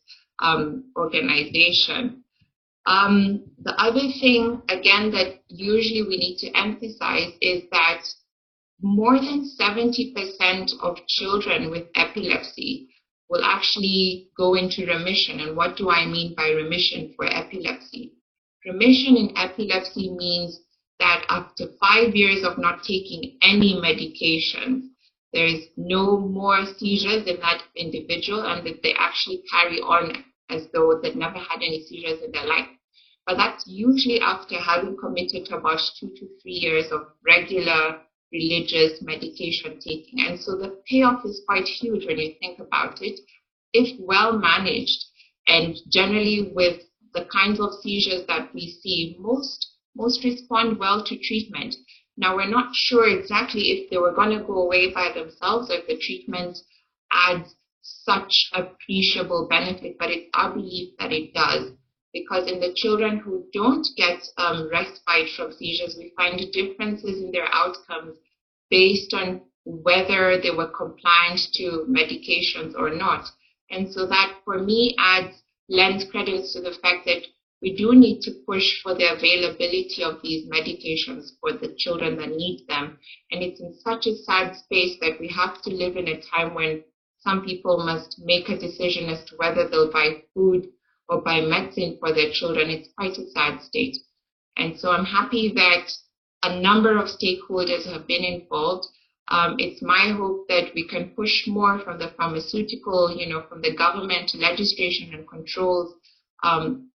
um, 0.41 0.91
organization. 0.97 2.23
Um, 2.87 3.45
the 3.63 3.75
other 3.81 4.13
thing, 4.21 4.63
again, 4.69 5.11
that 5.13 5.41
usually 5.49 6.03
we 6.03 6.19
need 6.19 6.37
to 6.39 6.51
emphasize 6.59 7.33
is 7.41 7.63
that 7.73 8.03
more 8.83 9.17
than 9.17 9.51
70% 9.59 10.73
of 10.83 10.99
children 11.09 11.71
with 11.71 11.85
epilepsy 11.95 12.91
will 13.31 13.43
actually 13.43 14.29
go 14.37 14.55
into 14.55 14.87
remission. 14.87 15.41
And 15.41 15.57
what 15.57 15.77
do 15.77 15.91
I 15.91 16.05
mean 16.05 16.35
by 16.37 16.51
remission 16.51 17.15
for 17.17 17.25
epilepsy? 17.25 18.13
Remission 18.67 19.17
in 19.17 19.37
epilepsy 19.37 20.11
means 20.11 20.61
that 20.99 21.25
after 21.29 21.69
five 21.81 22.15
years 22.15 22.45
of 22.45 22.59
not 22.59 22.83
taking 22.83 23.39
any 23.43 23.81
medication, 23.81 24.94
there 25.35 25.47
is 25.47 25.67
no 25.77 26.17
more 26.17 26.65
seizures 26.79 27.27
in 27.27 27.41
that 27.41 27.63
individual 27.75 28.47
and 28.47 28.65
that 28.65 28.83
they 28.85 28.95
actually 28.97 29.43
carry 29.51 29.81
on 29.81 30.25
as 30.49 30.69
though 30.73 31.01
they'd 31.03 31.17
never 31.17 31.39
had 31.39 31.57
any 31.57 31.85
seizures 31.85 32.23
in 32.23 32.31
their 32.31 32.47
life. 32.47 32.69
But 33.27 33.37
that's 33.37 33.67
usually 33.67 34.21
after 34.21 34.61
having 34.61 34.97
committed 34.97 35.47
to 35.47 35.57
about 35.57 35.81
two 35.99 36.11
to 36.11 36.29
three 36.41 36.53
years 36.53 36.93
of 36.93 37.09
regular 37.27 38.01
religious 38.33 39.03
medication 39.03 39.81
taking. 39.81 40.21
And 40.21 40.39
so 40.39 40.57
the 40.57 40.81
payoff 40.89 41.25
is 41.25 41.43
quite 41.47 41.67
huge 41.67 42.07
when 42.07 42.19
you 42.19 42.35
think 42.39 42.61
about 42.61 43.03
it. 43.03 43.19
If 43.73 43.99
well 43.99 44.39
managed 44.39 45.05
and 45.49 45.77
generally 45.91 46.53
with 46.55 46.83
the 47.13 47.25
kinds 47.33 47.59
of 47.59 47.75
seizures 47.83 48.27
that 48.29 48.55
we 48.55 48.71
see, 48.83 49.17
most 49.19 49.67
most 49.97 50.25
respond 50.25 50.79
well 50.79 51.05
to 51.05 51.17
treatment. 51.19 51.75
Now, 52.17 52.37
we're 52.37 52.49
not 52.49 52.75
sure 52.75 53.09
exactly 53.09 53.71
if 53.71 53.91
they 53.91 53.99
were 53.99 54.13
going 54.13 54.39
to 54.39 54.45
go 54.45 54.63
away 54.63 54.93
by 54.93 55.13
themselves 55.13 55.71
or 55.71 55.79
if 55.79 55.87
the 55.87 55.99
treatment 55.99 56.57
adds 57.13 57.55
such 57.83 58.51
appreciable 58.53 59.47
benefit, 59.49 59.97
but 59.99 60.11
it's 60.11 60.31
our 60.35 60.53
belief 60.53 60.95
that 60.99 61.13
it 61.13 61.35
does. 61.35 61.73
Because 62.13 62.49
in 62.51 62.61
the 62.61 62.73
children 62.75 63.19
who 63.19 63.47
don't 63.53 63.87
get 63.97 64.23
um, 64.39 64.71
respite 64.71 65.31
from 65.37 65.53
seizures, 65.53 65.97
we 65.99 66.13
find 66.17 66.39
differences 66.53 67.21
in 67.21 67.33
their 67.33 67.49
outcomes 67.53 68.17
based 68.71 69.13
on 69.13 69.43
whether 69.65 70.41
they 70.41 70.51
were 70.51 70.71
compliant 70.71 71.41
to 71.55 71.87
medications 71.89 72.75
or 72.77 72.91
not. 72.91 73.27
And 73.71 73.93
so 73.93 74.07
that 74.07 74.39
for 74.45 74.59
me 74.59 74.95
adds 74.99 75.43
lends 75.69 76.05
credence 76.11 76.53
to 76.53 76.61
the 76.61 76.77
fact 76.83 77.07
that 77.07 77.27
we 77.65 77.75
do 77.75 77.95
need 77.95 78.21
to 78.21 78.31
push 78.47 78.83
for 78.83 78.95
the 78.95 79.11
availability 79.11 80.05
of 80.05 80.21
these 80.23 80.47
medications 80.51 81.31
for 81.41 81.53
the 81.53 81.75
children 81.79 82.19
that 82.19 82.29
need 82.29 82.63
them. 82.69 82.99
And 83.31 83.43
it's 83.43 83.59
in 83.59 83.75
such 83.83 84.07
a 84.07 84.15
sad 84.17 84.55
space 84.55 84.99
that 85.01 85.19
we 85.19 85.29
have 85.29 85.63
to 85.63 85.71
live 85.71 85.97
in 85.97 86.09
a 86.09 86.21
time 86.21 86.53
when 86.53 86.85
some 87.21 87.43
people 87.43 87.79
must 87.79 88.21
make 88.23 88.51
a 88.51 88.59
decision 88.59 89.09
as 89.09 89.25
to 89.25 89.37
whether 89.37 89.67
they'll 89.67 89.91
buy 89.91 90.25
food 90.35 90.69
or 91.09 91.23
buy 91.23 91.41
medicine 91.41 91.97
for 91.99 92.13
their 92.13 92.31
children. 92.31 92.69
It's 92.69 92.91
quite 92.99 93.17
a 93.17 93.31
sad 93.31 93.63
state. 93.63 93.97
And 94.59 94.79
so 94.79 94.91
I'm 94.91 95.07
happy 95.07 95.51
that 95.57 95.91
a 96.43 96.61
number 96.61 96.99
of 96.99 97.09
stakeholders 97.09 97.91
have 97.91 98.07
been 98.07 98.25
involved. 98.25 98.87
Um, 99.29 99.57
it's 99.59 99.81
my 99.81 100.13
hope 100.15 100.49
that 100.49 100.75
we 100.75 100.87
can 100.87 101.15
push 101.17 101.47
more 101.47 101.79
from 101.79 101.99
the 101.99 102.13
pharmaceutical, 102.19 103.17
you 103.17 103.27
know, 103.27 103.43
from 103.49 103.63
the 103.63 103.75
government 103.75 104.35
legislation 104.35 105.15
and 105.15 105.27
controls 105.27 105.95
um, 106.43 106.91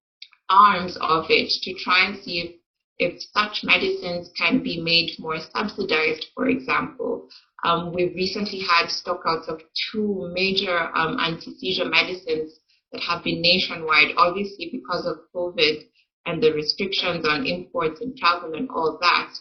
arms 0.51 0.97
of 1.01 1.27
it 1.29 1.51
to 1.63 1.75
try 1.75 2.07
and 2.07 2.23
see 2.23 2.41
if, 2.41 2.55
if 2.99 3.23
such 3.33 3.65
medicines 3.65 4.31
can 4.37 4.63
be 4.63 4.81
made 4.81 5.11
more 5.19 5.39
subsidized, 5.55 6.27
for 6.35 6.49
example. 6.49 7.29
Um, 7.65 7.93
we've 7.93 8.15
recently 8.15 8.61
had 8.61 8.87
stockouts 8.87 9.49
of 9.49 9.61
two 9.91 10.31
major 10.33 10.79
um, 10.97 11.19
anti-seizure 11.21 11.89
medicines 11.89 12.59
that 12.93 13.03
have 13.03 13.25
been 13.25 13.43
nationwide, 13.43 14.15
obviously 14.17 14.71
because 14.73 15.07
of 15.07 15.19
COVID 15.35 15.85
and 16.27 16.43
the 16.43 16.53
restrictions 16.53 17.27
on 17.27 17.47
imports 17.47 18.01
and 18.01 18.17
travel 18.17 18.55
and 18.55 18.69
all 18.71 18.99
that. 19.01 19.35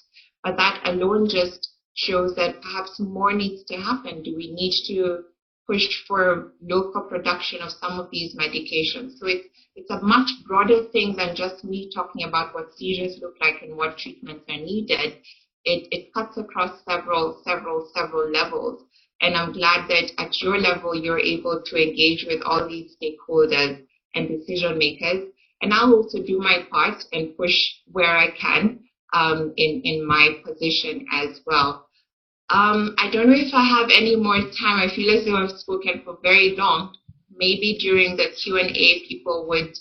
But 0.44 0.58
that 0.58 0.82
alone 0.86 1.30
just 1.30 1.70
shows 1.94 2.36
that 2.36 2.62
perhaps 2.62 3.00
more 3.00 3.34
needs 3.34 3.64
to 3.66 3.76
happen. 3.78 4.24
Do 4.24 4.36
we 4.36 4.52
need 4.54 4.74
to 4.88 5.24
push 5.68 5.88
for 6.08 6.54
local 6.62 7.02
production 7.02 7.62
of 7.62 7.72
some 7.72 8.00
of 8.00 8.10
these 8.12 8.36
medications? 8.36 9.18
So 9.18 9.28
it's 9.28 9.48
it's 9.78 9.92
a 9.92 10.02
much 10.02 10.30
broader 10.48 10.86
thing 10.92 11.16
than 11.16 11.36
just 11.36 11.64
me 11.64 11.92
talking 11.94 12.28
about 12.28 12.56
what 12.56 12.74
seizures 12.76 13.20
look 13.22 13.36
like 13.40 13.62
and 13.62 13.78
what 13.78 14.00
treatments 14.00 14.44
are 14.50 14.58
needed. 14.58 15.18
It, 15.66 15.88
it 15.92 16.14
cuts 16.16 16.36
across 16.38 16.84
several, 16.90 17.42
several, 17.46 17.88
several 17.94 18.32
levels. 18.32 18.82
And 19.22 19.36
I'm 19.36 19.54
glad 19.54 19.88
that 19.90 20.12
at 20.18 20.42
your 20.42 20.58
level, 20.58 20.96
you're 20.96 21.20
able 21.20 21.62
to 21.64 21.76
engage 21.76 22.26
with 22.28 22.42
all 22.44 22.68
these 22.68 22.96
stakeholders 22.98 23.84
and 24.16 24.28
decision 24.28 24.80
makers. 24.80 25.30
And 25.62 25.74
I'll 25.74 25.94
also 25.94 26.24
do 26.24 26.40
my 26.40 26.66
part 26.72 27.04
and 27.12 27.38
push 27.38 27.56
where 27.92 28.18
I 28.18 28.32
can 28.32 28.80
um, 29.14 29.54
in, 29.58 29.82
in 29.84 30.08
my 30.08 30.42
position 30.44 31.06
as 31.12 31.40
well. 31.46 31.87
Um, 32.50 32.96
I 32.98 33.10
don't 33.12 33.28
know 33.28 33.36
if 33.36 33.54
I 33.54 33.64
have 33.64 33.90
any 33.94 34.16
more 34.16 34.40
time. 34.40 34.80
I 34.80 34.90
feel 34.96 35.18
as 35.18 35.26
though 35.26 35.36
I've 35.36 35.60
spoken 35.60 36.02
for 36.06 36.18
very 36.24 36.56
long 36.56 36.96
maybe 37.38 37.78
during 37.80 38.18
the 38.18 38.30
Q&A 38.30 39.06
people 39.08 39.48
would 39.48 39.78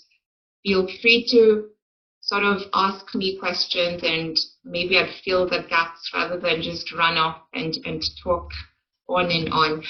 feel 0.63 0.87
free 1.01 1.27
to 1.31 1.69
sort 2.21 2.43
of 2.43 2.61
ask 2.73 3.13
me 3.15 3.37
questions 3.37 4.01
and 4.03 4.37
maybe 4.63 4.97
I'd 4.97 5.13
fill 5.23 5.47
the 5.47 5.65
gaps 5.69 6.11
rather 6.13 6.39
than 6.39 6.61
just 6.61 6.91
run 6.93 7.17
off 7.17 7.41
and, 7.53 7.77
and 7.85 8.03
talk 8.23 8.49
on 9.07 9.31
and 9.31 9.49
on. 9.49 9.83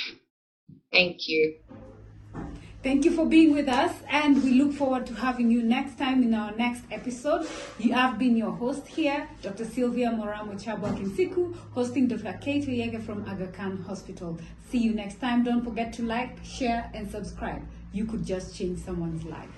Thank 0.92 1.28
you. 1.28 1.56
Thank 2.84 3.06
you 3.06 3.12
for 3.12 3.26
being 3.26 3.54
with 3.54 3.68
us, 3.68 3.92
and 4.08 4.42
we 4.44 4.52
look 4.52 4.72
forward 4.72 5.08
to 5.08 5.16
having 5.16 5.50
you 5.50 5.64
next 5.64 5.98
time 5.98 6.22
in 6.22 6.34
our 6.36 6.56
next 6.56 6.84
episode. 6.92 7.48
You 7.80 7.94
have 7.94 8.20
been 8.20 8.38
your 8.38 8.52
host 8.52 8.88
here, 8.88 9.28
Dr. 9.42 9.66
Sylvia 9.66 10.12
Moramo 10.12 10.54
Chabwa 10.64 10.96
Kinsiku, 10.96 11.58
hosting 11.74 12.08
Dr. 12.08 12.38
Kate 12.40 12.68
Oyieke 12.68 13.04
from 13.04 13.28
Aga 13.28 13.48
Khan 13.48 13.84
Hospital. 13.88 14.40
See 14.70 14.78
you 14.78 14.94
next 14.94 15.20
time. 15.20 15.44
Don't 15.44 15.64
forget 15.64 15.92
to 15.94 16.04
like, 16.04 16.38
share, 16.46 16.90
and 16.94 17.10
subscribe. 17.10 17.64
You 17.94 18.06
could 18.06 18.24
just 18.24 18.56
change 18.56 18.80
someone's 18.80 19.24
life. 19.26 19.57